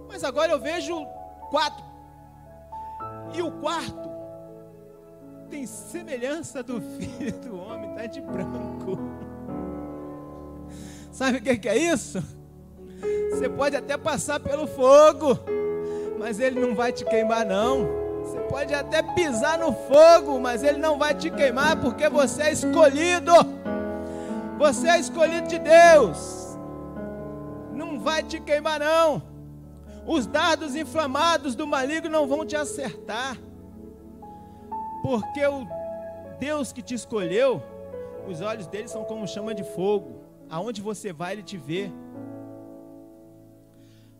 Mas 0.08 0.24
agora 0.24 0.52
eu 0.52 0.60
vejo 0.60 1.08
quatro. 1.50 1.84
E 3.34 3.42
o 3.42 3.52
quarto 3.52 4.10
tem 5.50 5.66
semelhança 5.66 6.64
do 6.64 6.82
filho 6.98 7.32
do 7.40 7.58
homem, 7.58 7.92
está 7.92 8.06
de 8.06 8.22
branco. 8.22 8.98
Sabe 11.12 11.38
o 11.38 11.42
que 11.42 11.70
é 11.70 11.78
isso? 11.78 12.22
Você 13.32 13.50
pode 13.50 13.76
até 13.76 13.98
passar 13.98 14.40
pelo 14.40 14.68
fogo, 14.68 15.40
mas 16.18 16.40
ele 16.40 16.60
não 16.60 16.76
vai 16.76 16.92
te 16.92 17.06
queimar, 17.06 17.46
não. 17.46 17.88
Você 18.24 18.40
pode 18.42 18.74
até 18.74 19.02
pisar 19.02 19.60
no 19.60 19.72
fogo, 19.72 20.40
mas 20.40 20.64
ele 20.64 20.80
não 20.80 20.98
vai 20.98 21.14
te 21.14 21.30
queimar, 21.30 21.80
porque 21.80 22.10
você 22.10 22.44
é 22.44 22.52
escolhido. 22.52 23.32
Você 24.58 24.88
é 24.88 25.00
escolhido 25.00 25.48
de 25.48 25.60
Deus. 25.60 26.58
Não 27.74 28.00
vai 28.00 28.24
te 28.24 28.40
queimar, 28.40 28.80
não. 28.80 29.35
Os 30.06 30.28
dardos 30.28 30.76
inflamados 30.76 31.56
do 31.56 31.66
maligno 31.66 32.10
não 32.10 32.28
vão 32.28 32.46
te 32.46 32.56
acertar. 32.56 33.38
Porque 35.02 35.46
o 35.46 35.66
Deus 36.40 36.72
que 36.72 36.82
te 36.82 36.94
escolheu, 36.94 37.62
os 38.28 38.42
olhos 38.42 38.68
dele 38.68 38.88
são 38.88 39.04
como 39.04 39.28
chama 39.28 39.54
de 39.54 39.64
fogo. 39.64 40.24
Aonde 40.50 40.82
você 40.82 41.12
vai, 41.12 41.34
ele 41.34 41.44
te 41.44 41.58
vê. 41.58 41.92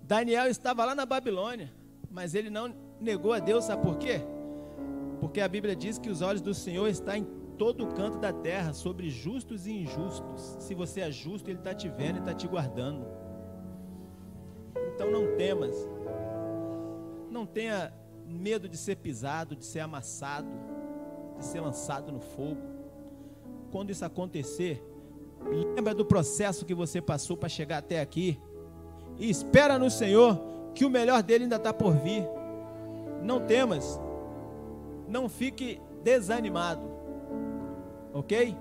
Daniel 0.02 0.48
estava 0.48 0.86
lá 0.86 0.94
na 0.94 1.06
Babilônia, 1.06 1.72
mas 2.10 2.36
ele 2.36 2.50
não 2.50 2.74
negou 3.00 3.34
a 3.34 3.40
Deus, 3.40 3.66
sabe 3.66 3.82
por 3.82 3.98
quê? 3.98 4.22
Porque 5.20 5.42
a 5.42 5.48
Bíblia 5.48 5.76
diz 5.76 5.98
que 5.98 6.10
os 6.10 6.22
olhos 6.22 6.42
do 6.42 6.54
Senhor 6.54 6.88
estão 6.88 7.16
em 7.16 7.28
todo 7.58 7.84
o 7.84 7.94
canto 7.94 8.20
da 8.20 8.32
terra, 8.32 8.74
sobre 8.74 9.10
justos 9.10 9.66
e 9.66 9.72
injustos. 9.72 10.58
Se 10.60 10.76
você 10.76 11.02
é 11.02 11.12
justo, 11.12 11.50
Ele 11.50 11.58
está 11.58 11.74
te 11.74 11.90
vendo 11.90 12.18
e 12.18 12.20
está 12.20 12.34
te 12.34 12.48
guardando. 12.48 13.06
Não 15.16 15.36
temas, 15.38 15.76
não 17.32 17.46
tenha 17.46 17.94
medo 18.28 18.68
de 18.68 18.78
ser 18.78 18.98
pisado, 18.98 19.56
de 19.56 19.66
ser 19.66 19.80
amassado, 19.80 20.48
de 21.38 21.46
ser 21.46 21.62
lançado 21.62 22.12
no 22.12 22.20
fogo. 22.20 22.62
Quando 23.72 23.92
isso 23.92 24.04
acontecer, 24.04 24.84
Lembra 25.76 25.94
do 25.94 26.06
processo 26.06 26.66
que 26.66 26.74
você 26.74 27.02
passou 27.02 27.38
para 27.38 27.50
chegar 27.50 27.78
até 27.78 28.02
aqui. 28.02 28.40
E 29.18 29.30
espera 29.30 29.78
no 29.78 29.90
Senhor 29.90 30.40
que 30.74 30.86
o 30.86 30.90
melhor 30.90 31.22
dele 31.22 31.44
ainda 31.44 31.58
está 31.58 31.74
por 31.74 31.94
vir. 31.94 32.28
Não 33.22 33.40
temas. 33.40 34.00
Não 35.08 35.30
fique 35.30 35.80
desanimado. 36.04 36.82
Ok? 38.14 38.58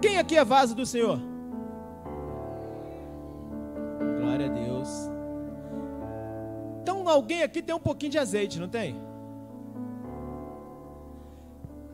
Quem 0.00 0.18
aqui 0.18 0.36
é 0.36 0.44
vaso 0.44 0.74
do 0.74 0.86
Senhor? 0.86 1.18
Glória 4.20 4.46
a 4.46 4.48
Deus. 4.48 5.15
Alguém 7.08 7.42
aqui 7.42 7.62
tem 7.62 7.74
um 7.74 7.80
pouquinho 7.80 8.12
de 8.12 8.18
azeite, 8.18 8.58
não 8.58 8.68
tem? 8.68 9.00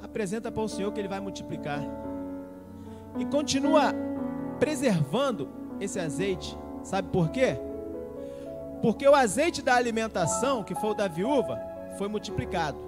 Apresenta 0.02 0.50
para 0.50 0.62
o 0.62 0.68
Senhor 0.68 0.92
que 0.92 1.00
Ele 1.00 1.08
vai 1.08 1.20
multiplicar. 1.20 1.80
E 3.18 3.24
continua 3.26 3.94
preservando 4.58 5.48
esse 5.80 5.98
azeite. 5.98 6.56
Sabe 6.82 7.08
por 7.08 7.30
quê? 7.30 7.56
Porque 8.80 9.06
o 9.06 9.14
azeite 9.14 9.62
da 9.62 9.74
alimentação, 9.74 10.64
que 10.64 10.74
foi 10.74 10.90
o 10.90 10.94
da 10.94 11.06
viúva, 11.06 11.60
foi 11.96 12.08
multiplicado. 12.08 12.78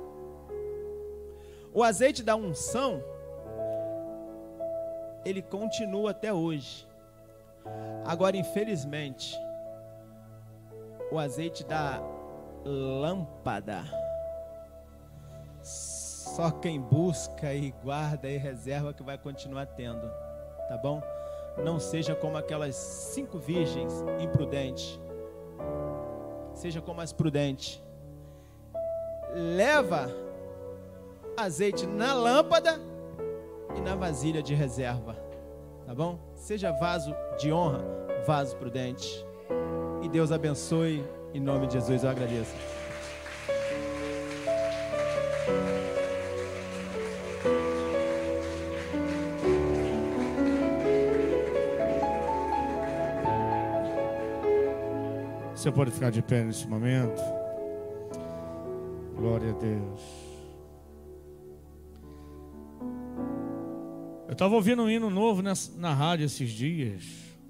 O 1.73 1.83
azeite 1.83 2.23
da 2.23 2.37
unção, 2.37 3.03
ele 5.25 5.41
continua 5.41 6.11
até 6.11 6.33
hoje. 6.33 6.87
Agora, 8.05 8.37
infelizmente, 8.37 9.39
o 11.11 11.19
azeite 11.19 11.65
da 11.65 12.03
lâmpada, 12.65 13.85
só 15.63 16.51
quem 16.51 16.81
busca 16.81 17.55
e 17.55 17.71
guarda 17.83 18.29
e 18.29 18.37
reserva 18.37 18.93
que 18.93 19.03
vai 19.03 19.17
continuar 19.19 19.67
tendo, 19.67 20.09
tá 20.69 20.77
bom? 20.83 21.03
Não 21.63 21.79
seja 21.79 22.15
como 22.15 22.37
aquelas 22.37 22.75
cinco 22.75 23.39
virgens 23.39 23.93
imprudentes. 24.21 24.99
Seja 26.55 26.81
como 26.81 27.01
as 27.01 27.13
prudentes. 27.13 27.83
Leva 29.33 30.09
azeite 31.37 31.87
na 31.87 32.13
lâmpada 32.15 32.81
e 33.77 33.81
na 33.81 33.95
vasilha 33.95 34.43
de 34.43 34.55
reserva. 34.55 35.17
Tá 35.87 35.95
bom? 35.95 36.19
Seja 36.35 36.73
vaso 36.73 37.15
de 37.39 37.53
honra, 37.53 37.85
vaso 38.27 38.57
prudente. 38.57 39.25
E 40.03 40.09
Deus 40.09 40.33
abençoe. 40.33 41.05
Em 41.35 41.41
nome 41.41 41.67
de 41.67 41.73
Jesus 41.73 42.05
eu 42.05 42.11
agradeço. 42.11 42.55
Você 55.57 55.73
pode 55.73 55.91
ficar 55.91 56.11
de 56.11 56.23
pé 56.23 56.45
nesse 56.45 56.69
momento. 56.69 57.21
Glória 59.17 59.51
a 59.51 59.55
Deus. 59.55 60.03
Eu 64.29 64.35
estava 64.35 64.55
ouvindo 64.55 64.83
um 64.83 64.89
hino 64.89 65.11
novo 65.11 65.43
nessa, 65.43 65.77
na 65.81 65.93
rádio 65.93 66.27
esses 66.27 66.51
dias, 66.51 67.03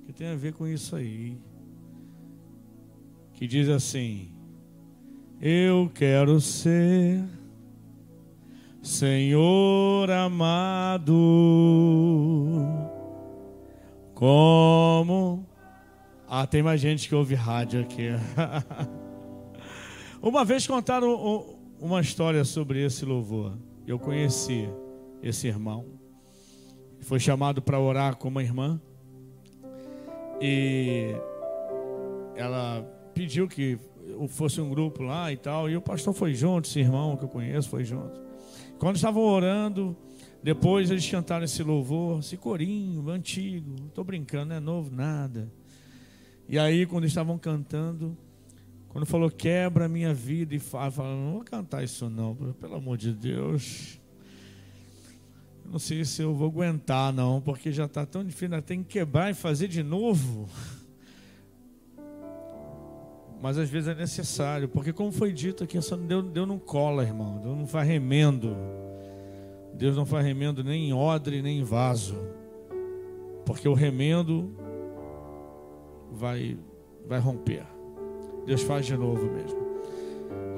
que 0.06 0.12
tem 0.14 0.28
a 0.28 0.36
ver 0.36 0.54
com 0.54 0.66
isso 0.66 0.96
aí. 0.96 1.38
Que 3.34 3.46
diz 3.46 3.68
assim: 3.68 4.32
Eu 5.40 5.90
quero 5.94 6.40
ser 6.40 7.22
Senhor 8.82 10.10
amado, 10.10 11.14
como 14.14 15.46
ah, 16.36 16.46
tem 16.46 16.62
mais 16.62 16.80
gente 16.80 17.08
que 17.08 17.14
ouve 17.14 17.34
rádio 17.34 17.80
aqui. 17.80 18.08
uma 20.20 20.44
vez 20.44 20.66
contaram 20.66 21.58
uma 21.78 22.00
história 22.00 22.44
sobre 22.44 22.84
esse 22.84 23.04
louvor. 23.04 23.56
Eu 23.86 23.98
conheci 24.00 24.68
esse 25.22 25.46
irmão. 25.46 25.86
Foi 27.00 27.20
chamado 27.20 27.62
para 27.62 27.78
orar 27.78 28.16
com 28.16 28.28
uma 28.28 28.42
irmã. 28.42 28.80
E 30.40 31.14
ela 32.34 32.84
pediu 33.14 33.48
que 33.48 33.78
fosse 34.28 34.60
um 34.60 34.68
grupo 34.68 35.02
lá 35.02 35.32
e 35.32 35.36
tal. 35.36 35.70
E 35.70 35.76
o 35.76 35.80
pastor 35.80 36.12
foi 36.12 36.34
junto, 36.34 36.68
esse 36.68 36.80
irmão 36.80 37.16
que 37.16 37.24
eu 37.24 37.28
conheço 37.28 37.68
foi 37.68 37.84
junto. 37.84 38.20
Quando 38.78 38.96
estavam 38.96 39.22
orando, 39.22 39.96
depois 40.42 40.90
eles 40.90 41.08
cantaram 41.08 41.44
esse 41.44 41.62
louvor, 41.62 42.18
esse 42.18 42.36
corinho 42.36 43.08
antigo. 43.08 43.76
Estou 43.86 44.04
brincando, 44.04 44.46
não 44.46 44.56
é 44.56 44.60
novo 44.60 44.94
nada. 44.94 45.50
E 46.48 46.58
aí, 46.58 46.84
quando 46.84 47.06
estavam 47.06 47.38
cantando, 47.38 48.16
quando 48.88 49.06
falou 49.06 49.30
quebra 49.30 49.86
a 49.86 49.88
minha 49.88 50.12
vida 50.12 50.54
e 50.54 50.58
fala, 50.58 50.90
não 51.16 51.32
vou 51.32 51.44
cantar 51.44 51.82
isso 51.82 52.10
não, 52.10 52.34
pelo 52.60 52.74
amor 52.74 52.98
de 52.98 53.12
Deus. 53.12 53.98
Não 55.64 55.78
sei 55.78 56.04
se 56.04 56.20
eu 56.20 56.34
vou 56.34 56.48
aguentar 56.48 57.12
não, 57.12 57.40
porque 57.40 57.72
já 57.72 57.86
está 57.86 58.04
tão 58.04 58.22
difícil, 58.22 58.60
tem 58.60 58.82
que 58.82 58.90
quebrar 58.90 59.30
e 59.30 59.34
fazer 59.34 59.68
de 59.68 59.82
novo. 59.82 60.48
Mas 63.42 63.58
às 63.58 63.68
vezes 63.68 63.88
é 63.88 63.94
necessário, 63.94 64.68
porque 64.68 64.92
como 64.92 65.12
foi 65.12 65.32
dito 65.32 65.64
aqui, 65.64 65.78
Deus, 66.06 66.24
Deus 66.30 66.48
não 66.48 66.58
cola, 66.58 67.02
irmão, 67.02 67.38
Deus 67.42 67.56
não 67.56 67.66
faz 67.66 67.86
remendo. 67.86 68.56
Deus 69.74 69.96
não 69.96 70.06
faz 70.06 70.24
remendo 70.24 70.62
nem 70.62 70.88
em 70.88 70.92
odre, 70.92 71.42
nem 71.42 71.58
em 71.58 71.64
vaso. 71.64 72.16
Porque 73.44 73.68
o 73.68 73.74
remendo 73.74 74.50
vai, 76.12 76.56
vai 77.06 77.18
romper. 77.18 77.64
Deus 78.46 78.62
faz 78.62 78.86
de 78.86 78.96
novo 78.96 79.26
mesmo. 79.30 79.64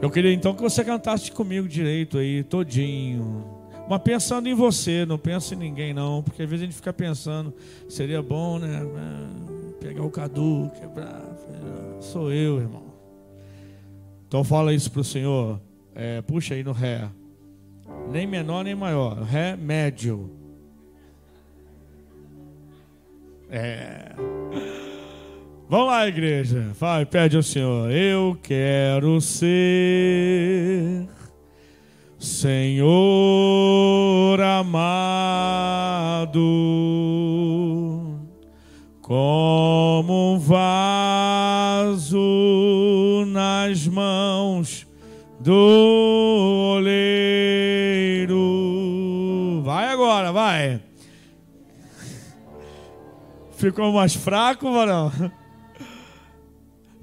Eu 0.01 0.11
queria 0.11 0.33
então 0.33 0.55
que 0.55 0.63
você 0.63 0.85
cantasse 0.85 1.33
comigo 1.33 1.67
direito 1.67 2.19
aí, 2.19 2.45
todinho. 2.45 3.45
Mas 3.89 4.03
pensando 4.03 4.49
em 4.49 4.55
você, 4.55 5.07
não 5.07 5.17
pensa 5.17 5.55
em 5.55 5.59
ninguém 5.59 5.95
não, 5.95 6.23
porque 6.23 6.43
às 6.43 6.49
vezes 6.49 6.63
a 6.65 6.67
gente 6.67 6.77
fica 6.77 6.93
pensando, 6.93 7.55
seria 7.89 8.21
bom, 8.21 8.59
né? 8.59 8.83
É, 8.83 9.73
pegar 9.85 10.03
o 10.03 10.11
Cadu, 10.11 10.71
quebrar. 10.79 11.36
Sou 12.01 12.33
eu, 12.33 12.61
irmão. 12.61 12.85
Então 14.27 14.45
fala 14.45 14.75
isso 14.75 14.91
pro 14.91 15.05
Senhor. 15.05 15.61
É, 15.95 16.21
puxa 16.23 16.55
aí 16.55 16.63
no 16.63 16.73
Ré. 16.73 17.09
Nem 18.11 18.27
menor 18.27 18.65
nem 18.65 18.75
maior. 18.75 19.23
Ré 19.23 19.57
médio. 19.57 20.31
É. 23.51 24.13
Vamos 25.69 25.89
lá, 25.89 26.07
igreja. 26.07 26.73
Vai, 26.79 27.05
pede 27.07 27.37
ao 27.37 27.43
Senhor. 27.43 27.91
Eu 27.91 28.39
quero 28.43 29.21
ser 29.21 31.09
Senhor 32.19 34.41
amado, 34.41 36.41
como 39.07 40.35
um 40.35 40.39
vaso 40.39 42.19
nas 43.29 43.87
mãos 43.87 44.85
do 45.39 46.75
oleiro. 46.75 48.43
Vai 49.63 49.87
agora, 49.91 50.33
vai. 50.33 50.81
Ficou 53.57 53.93
mais 53.93 54.13
fraco, 54.13 54.73
varão? 54.73 55.13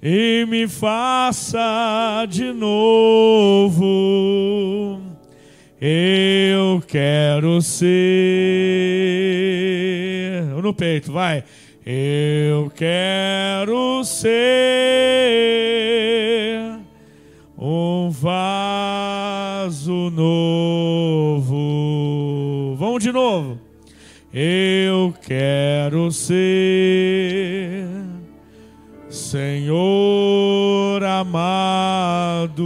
e 0.04 0.46
me 0.46 0.68
faça 0.68 2.26
de 2.28 2.52
novo. 2.52 3.80
Eu 5.80 6.84
quero 6.86 7.62
ser. 7.62 7.94
No 10.62 10.74
peito, 10.74 11.10
vai. 11.14 11.46
Eu 11.86 12.72
quero 12.74 14.06
ser 14.06 14.40
um 17.58 18.10
vaso 18.10 19.92
novo. 20.10 21.58
Vamos 22.78 23.04
de 23.04 23.12
novo. 23.12 23.60
Eu 24.34 25.14
quero 25.28 26.10
ser 26.10 27.86
Senhor 29.10 31.04
amado, 31.04 32.64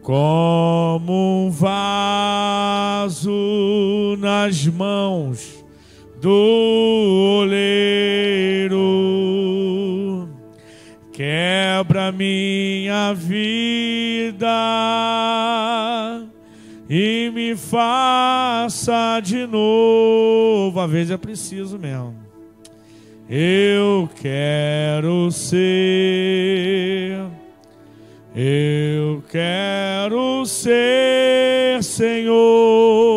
como 0.00 1.46
um 1.46 1.50
vaso 1.50 3.28
nas 4.20 4.64
mãos 4.68 5.57
do 6.20 7.40
oleiro, 7.42 8.78
quebra 11.12 12.10
minha 12.12 13.12
vida 13.14 14.46
e 16.88 17.30
me 17.34 17.54
faça 17.54 19.20
de 19.20 19.46
novo. 19.46 20.80
Às 20.80 20.90
vezes 20.90 21.10
é 21.10 21.16
preciso 21.16 21.78
mesmo. 21.78 22.16
Eu 23.30 24.08
quero 24.22 25.30
ser, 25.30 27.20
eu 28.34 29.22
quero 29.30 30.46
ser, 30.46 31.82
Senhor, 31.82 33.07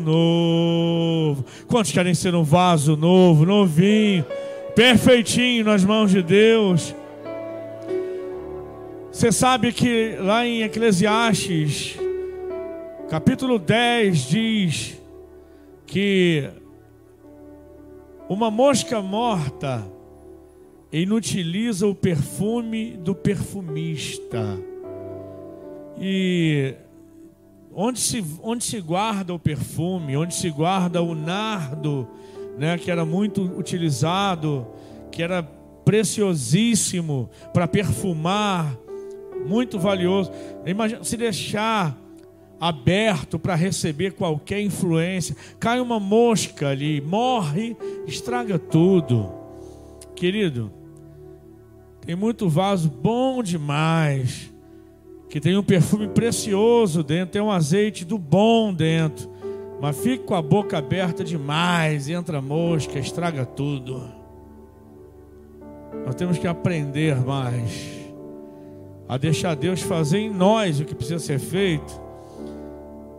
novo. 0.00 1.44
Quantos 1.68 1.92
querem 1.92 2.14
ser 2.14 2.34
um 2.34 2.42
vaso 2.42 2.96
novo, 2.96 3.44
novinho, 3.44 4.24
perfeitinho 4.74 5.64
nas 5.64 5.84
mãos 5.84 6.10
de 6.10 6.22
Deus? 6.22 6.94
Você 9.12 9.30
sabe 9.30 9.72
que 9.72 10.16
lá 10.18 10.46
em 10.46 10.62
Eclesiastes, 10.62 11.98
capítulo 13.08 13.58
10, 13.58 14.28
diz 14.28 14.98
que 15.86 16.48
uma 18.28 18.50
mosca 18.50 19.02
morta 19.02 19.84
inutiliza 20.92 21.86
o 21.86 21.94
perfume 21.94 22.96
do 22.96 23.14
perfumista. 23.14 24.58
E 25.98 26.74
onde 27.74 28.00
se, 28.00 28.24
onde 28.42 28.64
se 28.64 28.80
guarda 28.80 29.32
o 29.32 29.38
perfume, 29.38 30.16
onde 30.16 30.34
se 30.34 30.50
guarda 30.50 31.02
o 31.02 31.14
nardo, 31.14 32.08
né, 32.58 32.76
que 32.76 32.90
era 32.90 33.04
muito 33.04 33.42
utilizado, 33.42 34.66
que 35.10 35.22
era 35.22 35.42
preciosíssimo 35.84 37.30
para 37.52 37.66
perfumar, 37.66 38.76
muito 39.46 39.78
valioso. 39.78 40.30
Imagina 40.66 41.02
se 41.02 41.16
deixar 41.16 41.96
aberto 42.60 43.38
para 43.38 43.54
receber 43.54 44.12
qualquer 44.12 44.60
influência, 44.60 45.34
cai 45.58 45.80
uma 45.80 45.98
mosca 45.98 46.68
ali, 46.68 47.00
morre, 47.00 47.76
estraga 48.06 48.58
tudo. 48.58 49.32
Querido, 50.14 50.70
tem 52.04 52.14
muito 52.14 52.48
vaso 52.48 52.90
bom 52.90 53.42
demais, 53.42 54.49
que 55.30 55.40
tem 55.40 55.56
um 55.56 55.62
perfume 55.62 56.08
precioso 56.08 57.04
dentro, 57.04 57.32
tem 57.32 57.40
um 57.40 57.52
azeite 57.52 58.04
do 58.04 58.18
bom 58.18 58.74
dentro, 58.74 59.30
mas 59.80 59.96
fica 59.96 60.24
com 60.24 60.34
a 60.34 60.42
boca 60.42 60.76
aberta 60.76 61.22
demais, 61.22 62.08
entra 62.08 62.42
mosca, 62.42 62.98
estraga 62.98 63.46
tudo. 63.46 64.02
Nós 66.04 66.16
temos 66.16 66.36
que 66.36 66.48
aprender 66.48 67.16
mais 67.24 67.88
a 69.08 69.16
deixar 69.16 69.54
Deus 69.54 69.80
fazer 69.80 70.18
em 70.18 70.30
nós 70.30 70.80
o 70.80 70.84
que 70.84 70.96
precisa 70.96 71.20
ser 71.20 71.38
feito 71.38 72.00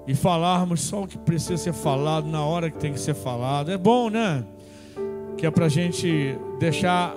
e 0.06 0.14
falarmos 0.14 0.82
só 0.82 1.04
o 1.04 1.08
que 1.08 1.18
precisa 1.18 1.58
ser 1.58 1.74
falado 1.74 2.28
na 2.28 2.44
hora 2.44 2.70
que 2.70 2.78
tem 2.78 2.92
que 2.92 3.00
ser 3.00 3.14
falado. 3.14 3.72
É 3.72 3.78
bom, 3.78 4.10
né? 4.10 4.44
Que 5.38 5.46
é 5.46 5.52
para 5.52 5.70
gente 5.70 6.38
deixar. 6.60 7.16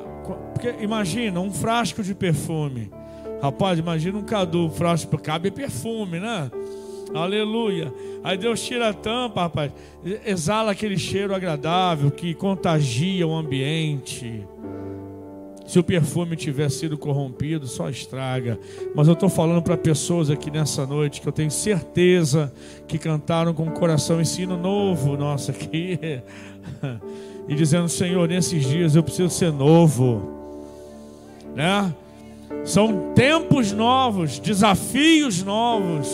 Porque 0.52 0.76
imagina 0.80 1.40
um 1.40 1.50
frasco 1.50 2.02
de 2.02 2.14
perfume. 2.14 2.90
Rapaz, 3.44 3.78
imagina 3.78 4.16
um 4.16 4.22
cadu, 4.22 4.70
frasco, 4.70 5.18
cabe 5.18 5.50
perfume, 5.50 6.18
né? 6.18 6.50
Aleluia. 7.12 7.92
Aí 8.24 8.38
Deus 8.38 8.62
tira 8.62 8.88
a 8.88 8.94
tampa, 8.94 9.42
rapaz. 9.42 9.70
Exala 10.24 10.72
aquele 10.72 10.96
cheiro 10.96 11.34
agradável 11.34 12.10
que 12.10 12.32
contagia 12.32 13.26
o 13.26 13.34
ambiente. 13.34 14.48
Se 15.66 15.78
o 15.78 15.84
perfume 15.84 16.36
tiver 16.36 16.70
sido 16.70 16.96
corrompido, 16.96 17.66
só 17.66 17.90
estraga. 17.90 18.58
Mas 18.94 19.08
eu 19.08 19.12
estou 19.12 19.28
falando 19.28 19.60
para 19.60 19.76
pessoas 19.76 20.30
aqui 20.30 20.50
nessa 20.50 20.86
noite 20.86 21.20
que 21.20 21.28
eu 21.28 21.32
tenho 21.32 21.50
certeza 21.50 22.50
que 22.88 22.96
cantaram 22.96 23.52
com 23.52 23.64
o 23.64 23.72
coração 23.72 24.22
ensino 24.22 24.56
novo, 24.56 25.18
nossa, 25.18 25.52
aqui. 25.52 25.98
e 27.46 27.54
dizendo: 27.54 27.90
Senhor, 27.90 28.26
nesses 28.26 28.64
dias 28.64 28.96
eu 28.96 29.02
preciso 29.02 29.28
ser 29.28 29.52
novo, 29.52 30.32
né? 31.54 31.94
São 32.64 33.12
tempos 33.14 33.72
novos, 33.72 34.38
desafios 34.38 35.42
novos, 35.42 36.08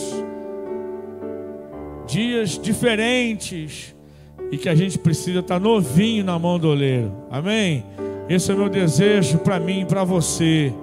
dias 2.05 2.59
diferentes 2.59 3.95
e 4.51 4.57
que 4.57 4.67
a 4.67 4.75
gente 4.75 4.99
precisa 4.99 5.39
estar 5.39 5.55
tá 5.55 5.59
novinho 5.59 6.25
na 6.25 6.37
mão 6.37 6.59
do 6.59 6.67
oleiro. 6.67 7.11
Amém? 7.31 7.85
Esse 8.27 8.51
é 8.51 8.53
o 8.53 8.57
meu 8.57 8.69
desejo 8.69 9.37
para 9.37 9.59
mim 9.59 9.81
e 9.81 9.85
para 9.85 10.03
você. 10.03 10.73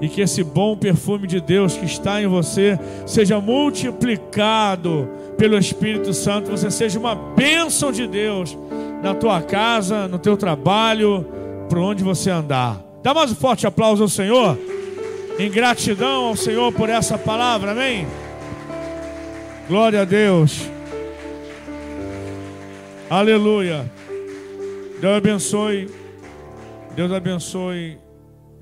E 0.00 0.08
que 0.08 0.20
esse 0.20 0.42
bom 0.42 0.76
perfume 0.76 1.28
de 1.28 1.40
Deus 1.40 1.76
que 1.76 1.84
está 1.84 2.20
em 2.20 2.26
você 2.26 2.76
seja 3.06 3.40
multiplicado 3.40 5.08
pelo 5.38 5.56
Espírito 5.56 6.12
Santo. 6.12 6.50
Você 6.50 6.68
seja 6.72 6.98
uma 6.98 7.14
bênção 7.14 7.92
de 7.92 8.08
Deus 8.08 8.58
na 9.00 9.14
tua 9.14 9.40
casa, 9.40 10.08
no 10.08 10.18
teu 10.18 10.36
trabalho, 10.36 11.24
por 11.68 11.78
onde 11.78 12.02
você 12.02 12.30
andar. 12.30 12.82
Dá 13.04 13.14
mais 13.14 13.30
um 13.30 13.36
forte 13.36 13.64
aplauso 13.64 14.02
ao 14.02 14.08
Senhor. 14.08 14.58
Em 15.38 15.50
gratidão 15.50 16.26
ao 16.26 16.36
Senhor 16.36 16.72
por 16.72 16.88
essa 16.88 17.16
palavra, 17.16 17.72
amém? 17.72 18.06
Glória 19.68 20.02
a 20.02 20.04
Deus. 20.04 20.68
Aleluia. 23.08 23.90
Deus 25.00 25.16
abençoe. 25.16 25.90
Deus 26.94 27.10
abençoe 27.10 27.98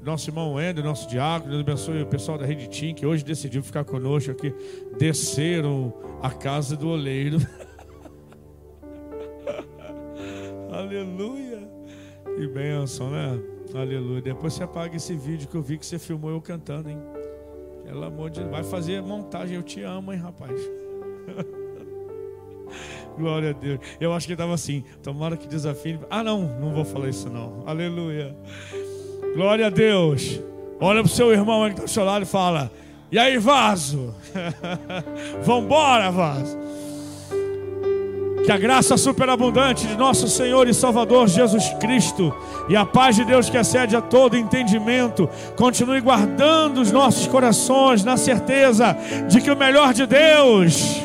nosso 0.03 0.31
irmão 0.31 0.61
Ender, 0.61 0.85
nosso 0.85 1.09
diácono. 1.09 1.51
Deus 1.51 1.63
abençoe 1.63 2.03
o 2.03 2.07
pessoal 2.07 2.39
da 2.39 2.47
Rede 2.47 2.69
Tim, 2.69 2.95
que 2.95 3.05
hoje 3.05 3.25
decidiu 3.25 3.63
ficar 3.63 3.85
conosco 3.85 4.31
aqui. 4.31 4.55
Desceram 4.99 5.93
a 6.23 6.31
casa 6.31 6.77
do 6.77 6.89
oleiro. 6.89 7.39
Aleluia. 10.73 11.69
Que 12.37 12.47
bênção, 12.47 13.11
né? 13.11 13.39
Aleluia. 13.75 14.21
Depois 14.21 14.55
você 14.55 14.63
apaga 14.63 14.97
esse 14.97 15.15
vídeo 15.15 15.49
que 15.49 15.55
eu 15.55 15.63
vi 15.63 15.79
que 15.79 15.87
você 15.87 15.99
filmou 15.99 16.31
eu 16.31 16.41
cantando, 16.41 16.91
hein? 16.91 16.99
Pelo 17.85 18.05
amor 18.05 18.31
de 18.31 18.41
Deus. 18.41 18.51
Vai 18.51 18.65
fazer 18.65 19.03
montagem. 19.03 19.57
Eu 19.57 19.63
te 19.63 19.83
amo, 19.83 20.13
hein, 20.13 20.19
rapaz? 20.19 20.61
Glória 23.19 23.51
a 23.51 23.53
Deus. 23.53 23.81
Eu 24.01 24.13
acho 24.13 24.27
que 24.27 24.33
estava 24.33 24.55
assim. 24.55 24.85
Tomara 25.03 25.37
que 25.37 25.47
desafie. 25.47 25.99
Ah, 26.09 26.23
não, 26.23 26.43
não 26.59 26.73
vou 26.73 26.85
falar 26.85 27.09
isso 27.09 27.29
não. 27.29 27.63
Aleluia. 27.67 28.37
Glória 29.35 29.67
a 29.67 29.71
Deus. 29.71 30.41
Olha 30.81 31.03
para 31.03 31.11
o 31.11 31.15
seu 31.15 31.33
irmão 31.33 31.65
que 31.65 31.71
está 31.71 31.83
ao 31.83 31.89
seu 31.89 32.05
lado 32.05 32.23
e 32.23 32.27
fala: 32.27 32.71
E 33.11 33.19
aí, 33.19 33.39
vaso? 33.39 34.15
Vambora, 35.43 36.11
vaso. 36.11 36.57
Que 38.51 38.55
a 38.55 38.59
graça 38.59 38.97
superabundante 38.97 39.87
de 39.87 39.97
nosso 39.97 40.27
Senhor 40.27 40.69
e 40.69 40.75
Salvador 40.75 41.29
Jesus 41.29 41.69
Cristo 41.79 42.35
e 42.69 42.75
a 42.75 42.85
paz 42.85 43.15
de 43.15 43.25
Deus 43.25 43.49
que 43.49 43.57
excede 43.57 43.95
a 43.95 44.01
todo 44.01 44.37
entendimento 44.37 45.31
continue 45.55 46.01
guardando 46.01 46.81
os 46.81 46.91
nossos 46.91 47.29
corações 47.29 48.03
na 48.03 48.17
certeza 48.17 48.97
de 49.29 49.41
que 49.41 49.53
o 49.53 49.57
melhor 49.57 49.95
de 49.95 50.05
Deus 50.05 51.01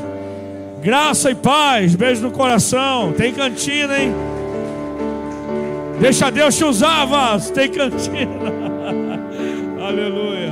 Graça 0.81 1.29
e 1.29 1.35
paz, 1.35 1.93
beijo 1.93 2.23
no 2.23 2.31
coração. 2.31 3.13
Tem 3.13 3.31
cantina, 3.31 3.95
hein? 3.95 4.11
Deixa 5.99 6.31
Deus 6.31 6.57
te 6.57 6.65
usar, 6.65 7.05
Vaz. 7.05 7.51
Tem 7.51 7.69
cantina. 7.69 8.31
Aleluia. 9.87 10.51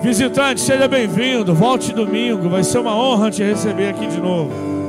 Visitante, 0.00 0.62
seja 0.62 0.88
bem-vindo. 0.88 1.54
Volte 1.54 1.92
domingo. 1.92 2.48
Vai 2.48 2.64
ser 2.64 2.78
uma 2.78 2.96
honra 2.96 3.30
te 3.30 3.42
receber 3.42 3.90
aqui 3.90 4.06
de 4.06 4.18
novo. 4.18 4.83